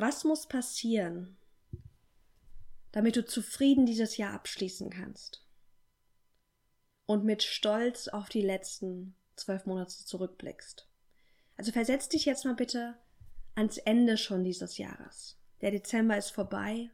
Was 0.00 0.22
muss 0.22 0.46
passieren, 0.46 1.36
damit 2.92 3.16
du 3.16 3.26
zufrieden 3.26 3.84
dieses 3.84 4.16
Jahr 4.16 4.32
abschließen 4.32 4.90
kannst? 4.90 5.44
Und 7.06 7.24
mit 7.24 7.42
Stolz 7.42 8.06
auf 8.06 8.28
die 8.28 8.42
letzten 8.42 9.16
zwölf 9.34 9.66
Monate 9.66 9.96
zurückblickst. 10.04 10.88
Also 11.56 11.72
versetz 11.72 12.08
dich 12.08 12.26
jetzt 12.26 12.44
mal 12.44 12.54
bitte 12.54 12.96
ans 13.56 13.78
Ende 13.78 14.16
schon 14.18 14.44
dieses 14.44 14.78
Jahres. 14.78 15.36
Der 15.62 15.72
Dezember 15.72 16.16
ist 16.16 16.30
vorbei. 16.30 16.92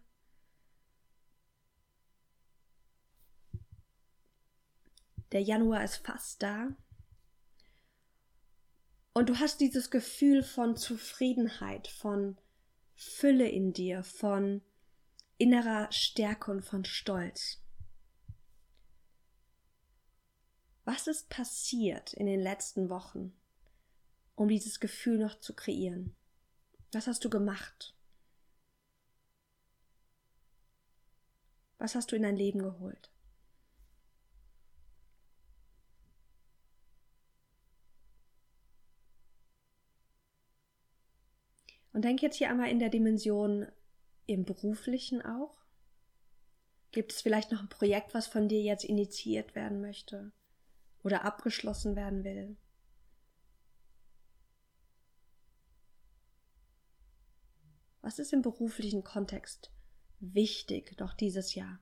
Der 5.32 5.42
Januar 5.42 5.84
ist 5.84 5.96
fast 5.96 6.42
da. 6.42 6.68
Und 9.12 9.28
du 9.28 9.38
hast 9.40 9.60
dieses 9.60 9.90
Gefühl 9.90 10.42
von 10.42 10.78
Zufriedenheit, 10.78 11.86
von 11.86 12.38
Fülle 13.04 13.48
in 13.48 13.72
dir, 13.72 14.02
von 14.02 14.62
innerer 15.36 15.92
Stärke 15.92 16.50
und 16.50 16.62
von 16.62 16.84
Stolz. 16.84 17.62
Was 20.84 21.06
ist 21.06 21.28
passiert 21.28 22.12
in 22.14 22.26
den 22.26 22.40
letzten 22.40 22.88
Wochen, 22.88 23.32
um 24.34 24.48
dieses 24.48 24.80
Gefühl 24.80 25.18
noch 25.18 25.38
zu 25.38 25.54
kreieren? 25.54 26.16
Was 26.92 27.06
hast 27.06 27.24
du 27.24 27.30
gemacht? 27.30 27.94
Was 31.78 31.94
hast 31.94 32.10
du 32.10 32.16
in 32.16 32.22
dein 32.22 32.36
Leben 32.36 32.60
geholt? 32.60 33.13
Und 41.94 42.04
denk 42.04 42.22
jetzt 42.22 42.36
hier 42.36 42.50
einmal 42.50 42.70
in 42.70 42.80
der 42.80 42.90
Dimension 42.90 43.68
im 44.26 44.44
beruflichen 44.44 45.22
auch. 45.22 45.64
Gibt 46.90 47.12
es 47.12 47.22
vielleicht 47.22 47.52
noch 47.52 47.60
ein 47.60 47.68
Projekt, 47.68 48.14
was 48.14 48.26
von 48.26 48.48
dir 48.48 48.60
jetzt 48.60 48.84
initiiert 48.84 49.54
werden 49.54 49.80
möchte 49.80 50.32
oder 51.04 51.24
abgeschlossen 51.24 51.94
werden 51.94 52.24
will? 52.24 52.56
Was 58.00 58.18
ist 58.18 58.32
im 58.32 58.42
beruflichen 58.42 59.04
Kontext 59.04 59.70
wichtig 60.18 60.98
noch 60.98 61.14
dieses 61.14 61.54
Jahr? 61.54 61.78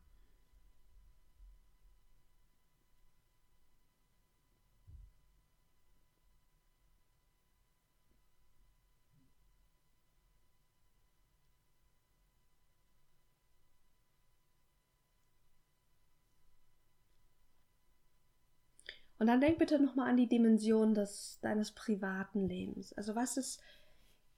Und 19.23 19.29
dann 19.29 19.41
denk 19.41 19.61
bitte 19.61 19.79
nochmal 19.79 20.11
an 20.11 20.17
die 20.17 20.27
Dimension 20.27 20.95
des, 20.95 21.39
deines 21.43 21.71
privaten 21.71 22.49
Lebens. 22.49 22.93
Also 22.95 23.15
was 23.15 23.37
ist 23.37 23.63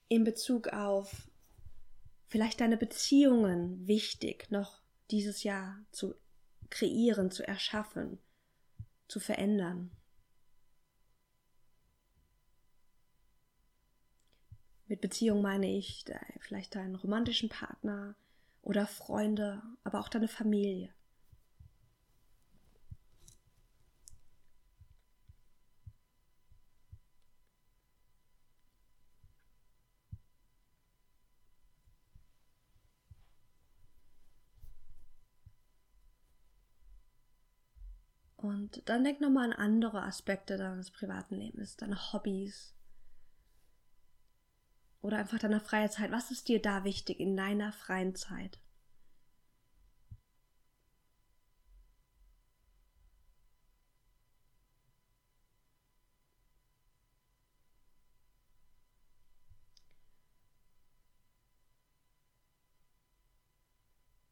in 0.09 0.25
Bezug 0.25 0.69
auf 0.69 1.31
vielleicht 2.27 2.61
deine 2.61 2.77
Beziehungen 2.77 3.87
wichtig, 3.87 4.51
noch 4.51 4.83
dieses 5.11 5.43
Jahr 5.43 5.79
zu 5.91 6.15
kreieren, 6.69 7.31
zu 7.31 7.49
erschaffen, 7.49 8.19
zu 9.09 9.21
verändern? 9.21 9.91
Mit 14.87 15.01
Beziehung 15.01 15.41
meine 15.41 15.75
ich 15.75 16.05
vielleicht 16.41 16.75
deinen 16.75 16.97
romantischen 16.97 17.49
Partner 17.49 18.17
oder 18.61 18.87
Freunde, 18.87 19.63
aber 19.83 20.01
auch 20.01 20.11
deine 20.11 20.29
Familie. 20.29 20.93
Dann 38.85 39.05
denk 39.05 39.21
nochmal 39.21 39.53
an 39.53 39.53
andere 39.53 40.03
Aspekte 40.03 40.57
deines 40.57 40.91
privaten 40.91 41.37
Lebens, 41.37 41.77
deine 41.77 42.13
Hobbys 42.13 42.75
oder 45.03 45.19
einfach 45.19 45.39
deiner 45.39 45.61
freien 45.61 45.91
Zeit. 45.91 46.11
Was 46.11 46.31
ist 46.31 46.49
dir 46.49 46.61
da 46.61 46.85
wichtig 46.85 47.21
in 47.21 47.37
deiner 47.37 47.73
freien 47.73 48.15
Zeit? 48.15 48.59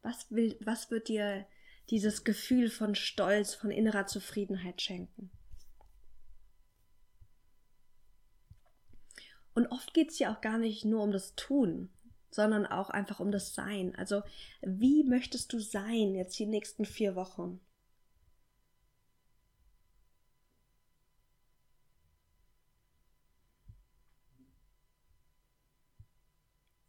Was, 0.03 0.31
will, 0.31 0.57
was 0.61 0.91
wird 0.91 1.09
dir 1.09 1.47
dieses 1.91 2.25
Gefühl 2.25 2.71
von 2.71 2.95
Stolz, 2.95 3.55
von 3.55 3.71
innerer 3.71 4.07
Zufriedenheit 4.07 4.81
schenken. 4.81 5.31
Und 9.55 9.67
oft 9.67 9.93
geht 9.93 10.11
es 10.11 10.19
ja 10.19 10.35
auch 10.35 10.41
gar 10.41 10.59
nicht 10.59 10.85
nur 10.85 11.03
um 11.03 11.13
das 11.13 11.35
Tun, 11.35 11.91
sondern 12.31 12.67
auch 12.67 12.89
einfach 12.89 13.21
um 13.21 13.31
das 13.31 13.55
Sein. 13.55 13.95
Also 13.97 14.23
wie 14.63 15.05
möchtest 15.05 15.53
du 15.53 15.59
sein 15.59 16.15
jetzt 16.15 16.39
die 16.39 16.47
nächsten 16.47 16.85
vier 16.85 17.15
Wochen? 17.15 17.61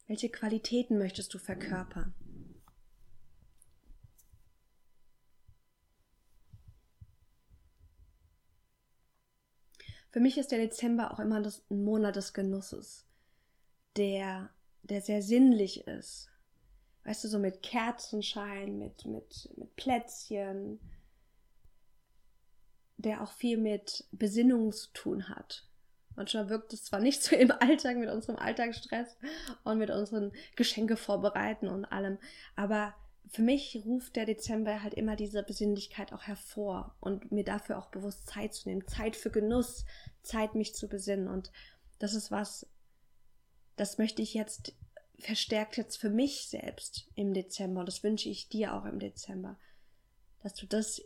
Welche 0.08 0.29
Qualitäten 0.29 0.97
möchtest 0.97 1.34
du 1.34 1.39
verkörpern? 1.39 2.13
Für 10.13 10.19
mich 10.19 10.38
ist 10.38 10.52
der 10.52 10.60
Dezember 10.60 11.12
auch 11.12 11.19
immer 11.19 11.41
das, 11.41 11.63
ein 11.71 11.84
Monat 11.84 12.15
des 12.15 12.36
Genusses, 12.36 13.08
der, 13.97 14.52
der 14.84 15.02
sehr 15.02 15.23
sinnlich 15.23 15.88
ist. 15.88 16.30
Weißt 17.04 17.23
du, 17.23 17.28
so 17.28 17.39
mit 17.39 17.63
Kerzenschein, 17.63 18.78
mit, 18.78 19.06
mit, 19.06 19.49
mit 19.58 19.76
Plätzchen, 19.76 20.80
der 22.97 23.23
auch 23.23 23.32
viel 23.32 23.58
mit 23.58 24.06
Besinnung 24.12 24.71
zu 24.71 24.93
tun 24.93 25.30
hat. 25.30 25.67
Manchmal 26.15 26.47
wirkt 26.47 26.73
es 26.73 26.84
zwar 26.84 26.99
nicht 26.99 27.23
so 27.23 27.36
im 27.36 27.49
Alltag 27.49 27.97
mit 27.97 28.10
unserem 28.10 28.36
Alltagsstress 28.36 29.17
und 29.63 29.80
mit 29.80 29.89
unseren 29.89 30.32
Geschenke 30.56 30.95
vorbereiten 30.95 31.67
und 31.67 31.86
allem, 31.86 32.19
aber 32.56 32.93
für 33.29 33.41
mich 33.41 33.81
ruft 33.86 34.15
der 34.15 34.25
Dezember 34.25 34.83
halt 34.83 34.93
immer 34.93 35.15
diese 35.15 35.43
Besinnlichkeit 35.43 36.13
auch 36.13 36.23
hervor 36.23 36.95
und 36.99 37.31
mir 37.31 37.43
dafür 37.43 37.77
auch 37.77 37.88
bewusst 37.88 38.27
Zeit 38.27 38.53
zu 38.53 38.69
nehmen. 38.69 38.88
Zeit 38.88 39.15
für 39.15 39.31
Genuss, 39.31 39.86
Zeit, 40.21 40.55
mich 40.55 40.75
zu 40.75 40.88
besinnen. 40.88 41.27
Und 41.27 41.51
das 41.99 42.13
ist 42.13 42.31
was, 42.31 42.67
das 43.75 43.97
möchte 43.97 44.21
ich 44.21 44.33
jetzt 44.33 44.73
verstärkt 45.17 45.77
jetzt 45.77 45.97
für 45.97 46.09
mich 46.09 46.47
selbst 46.47 47.07
im 47.15 47.33
Dezember. 47.33 47.79
Und 47.79 47.88
das 47.88 48.03
wünsche 48.03 48.29
ich 48.29 48.49
dir 48.49 48.73
auch 48.73 48.86
im 48.86 48.99
Dezember, 48.99 49.57
dass 50.41 50.53
du 50.53 50.65
das 50.65 51.01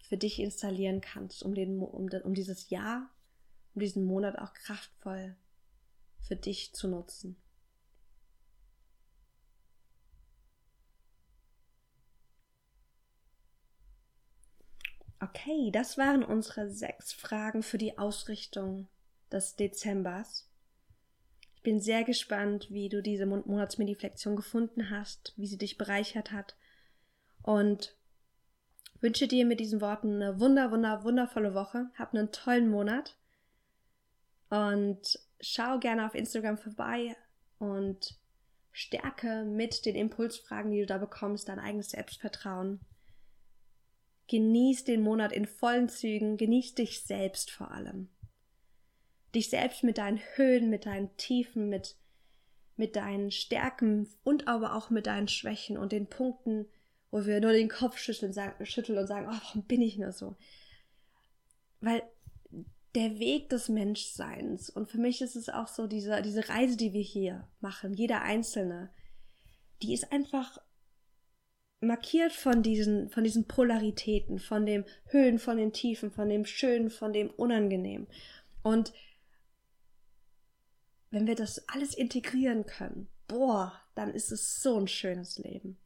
für 0.00 0.16
dich 0.16 0.40
installieren 0.40 1.00
kannst, 1.00 1.42
um, 1.42 1.54
den, 1.54 1.80
um, 1.80 2.08
um 2.08 2.34
dieses 2.34 2.70
Jahr, 2.70 3.10
um 3.74 3.80
diesen 3.80 4.04
Monat 4.04 4.38
auch 4.38 4.52
kraftvoll 4.54 5.36
für 6.20 6.36
dich 6.36 6.72
zu 6.72 6.88
nutzen. 6.88 7.36
Okay, 15.22 15.70
das 15.70 15.98
waren 15.98 16.24
unsere 16.24 16.68
sechs 16.68 17.12
Fragen 17.12 17.62
für 17.62 17.78
die 17.78 17.96
Ausrichtung 17.96 18.88
des 19.30 19.54
Dezembers. 19.54 20.48
Ich 21.54 21.62
bin 21.62 21.80
sehr 21.80 22.02
gespannt, 22.02 22.66
wie 22.70 22.88
du 22.88 23.00
diese 23.02 23.24
Monatsmediflexion 23.26 24.34
gefunden 24.34 24.90
hast, 24.90 25.32
wie 25.36 25.46
sie 25.46 25.58
dich 25.58 25.78
bereichert 25.78 26.32
hat 26.32 26.56
und 27.42 27.96
wünsche 29.00 29.28
dir 29.28 29.46
mit 29.46 29.60
diesen 29.60 29.80
Worten 29.80 30.20
eine 30.20 30.40
wunder, 30.40 30.72
wunder, 30.72 31.04
wundervolle 31.04 31.54
Woche. 31.54 31.88
Hab 31.96 32.14
einen 32.14 32.32
tollen 32.32 32.68
Monat 32.68 33.16
Und 34.50 35.20
schau 35.40 35.78
gerne 35.78 36.04
auf 36.04 36.16
Instagram 36.16 36.58
vorbei 36.58 37.16
und 37.60 38.18
stärke 38.72 39.44
mit 39.44 39.86
den 39.86 39.94
Impulsfragen, 39.94 40.72
die 40.72 40.80
du 40.80 40.86
da 40.86 40.98
bekommst, 40.98 41.48
dein 41.48 41.60
eigenes 41.60 41.90
Selbstvertrauen. 41.90 42.80
Genieß 44.32 44.84
den 44.84 45.02
Monat 45.02 45.30
in 45.30 45.44
vollen 45.44 45.90
Zügen, 45.90 46.38
genieß 46.38 46.74
dich 46.74 47.02
selbst 47.02 47.50
vor 47.50 47.70
allem. 47.70 48.08
Dich 49.34 49.50
selbst 49.50 49.84
mit 49.84 49.98
deinen 49.98 50.20
Höhen, 50.36 50.70
mit 50.70 50.86
deinen 50.86 51.14
Tiefen, 51.18 51.68
mit, 51.68 51.96
mit 52.76 52.96
deinen 52.96 53.30
Stärken 53.30 54.08
und 54.24 54.48
aber 54.48 54.74
auch 54.74 54.88
mit 54.88 55.06
deinen 55.06 55.28
Schwächen 55.28 55.76
und 55.76 55.92
den 55.92 56.06
Punkten, 56.06 56.64
wo 57.10 57.26
wir 57.26 57.42
nur 57.42 57.52
den 57.52 57.68
Kopf 57.68 57.98
schütteln, 57.98 58.32
sagen, 58.32 58.64
schütteln 58.64 58.96
und 58.96 59.06
sagen, 59.06 59.26
oh, 59.28 59.38
warum 59.38 59.64
bin 59.64 59.82
ich 59.82 59.98
nur 59.98 60.12
so? 60.12 60.34
Weil 61.82 62.02
der 62.94 63.18
Weg 63.18 63.50
des 63.50 63.68
Menschseins. 63.68 64.70
Und 64.70 64.88
für 64.88 64.98
mich 64.98 65.20
ist 65.20 65.36
es 65.36 65.50
auch 65.50 65.68
so, 65.68 65.86
diese, 65.86 66.22
diese 66.22 66.48
Reise, 66.48 66.78
die 66.78 66.94
wir 66.94 67.02
hier 67.02 67.46
machen, 67.60 67.92
jeder 67.92 68.22
Einzelne, 68.22 68.94
die 69.82 69.92
ist 69.92 70.10
einfach 70.10 70.58
markiert 71.82 72.32
von 72.32 72.62
diesen, 72.62 73.10
von 73.10 73.24
diesen 73.24 73.46
Polaritäten, 73.46 74.38
von 74.38 74.64
dem 74.64 74.84
Höhen, 75.06 75.38
von 75.38 75.56
den 75.56 75.72
Tiefen, 75.72 76.10
von 76.10 76.28
dem 76.28 76.44
Schönen, 76.44 76.90
von 76.90 77.12
dem 77.12 77.28
Unangenehmen. 77.30 78.06
Und 78.62 78.92
wenn 81.10 81.26
wir 81.26 81.34
das 81.34 81.68
alles 81.68 81.94
integrieren 81.94 82.64
können, 82.64 83.08
boah, 83.26 83.72
dann 83.94 84.14
ist 84.14 84.30
es 84.30 84.62
so 84.62 84.78
ein 84.78 84.88
schönes 84.88 85.38
Leben. 85.38 85.76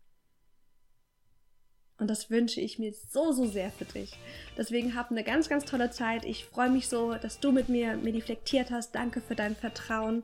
Und 1.98 2.08
das 2.08 2.28
wünsche 2.28 2.60
ich 2.60 2.78
mir 2.78 2.92
so, 2.92 3.32
so 3.32 3.46
sehr 3.46 3.70
für 3.70 3.86
dich. 3.86 4.18
Deswegen 4.58 4.94
hab 4.94 5.10
eine 5.10 5.24
ganz, 5.24 5.48
ganz 5.48 5.64
tolle 5.64 5.90
Zeit. 5.90 6.26
Ich 6.26 6.44
freue 6.44 6.68
mich 6.68 6.88
so, 6.88 7.14
dass 7.14 7.40
du 7.40 7.52
mit 7.52 7.70
mir 7.70 7.96
mediflektiert 7.96 8.70
hast. 8.70 8.94
Danke 8.94 9.22
für 9.22 9.34
dein 9.34 9.56
Vertrauen 9.56 10.22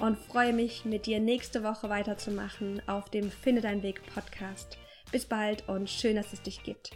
und 0.00 0.18
freue 0.18 0.52
mich, 0.52 0.84
mit 0.84 1.06
dir 1.06 1.20
nächste 1.20 1.62
Woche 1.62 1.88
weiterzumachen 1.88 2.82
auf 2.88 3.10
dem 3.10 3.30
Finde 3.30 3.60
dein 3.60 3.84
Weg 3.84 4.04
Podcast. 4.12 4.76
Bis 5.14 5.26
bald 5.26 5.68
und 5.68 5.88
schön, 5.88 6.16
dass 6.16 6.32
es 6.32 6.42
dich 6.42 6.64
gibt. 6.64 6.90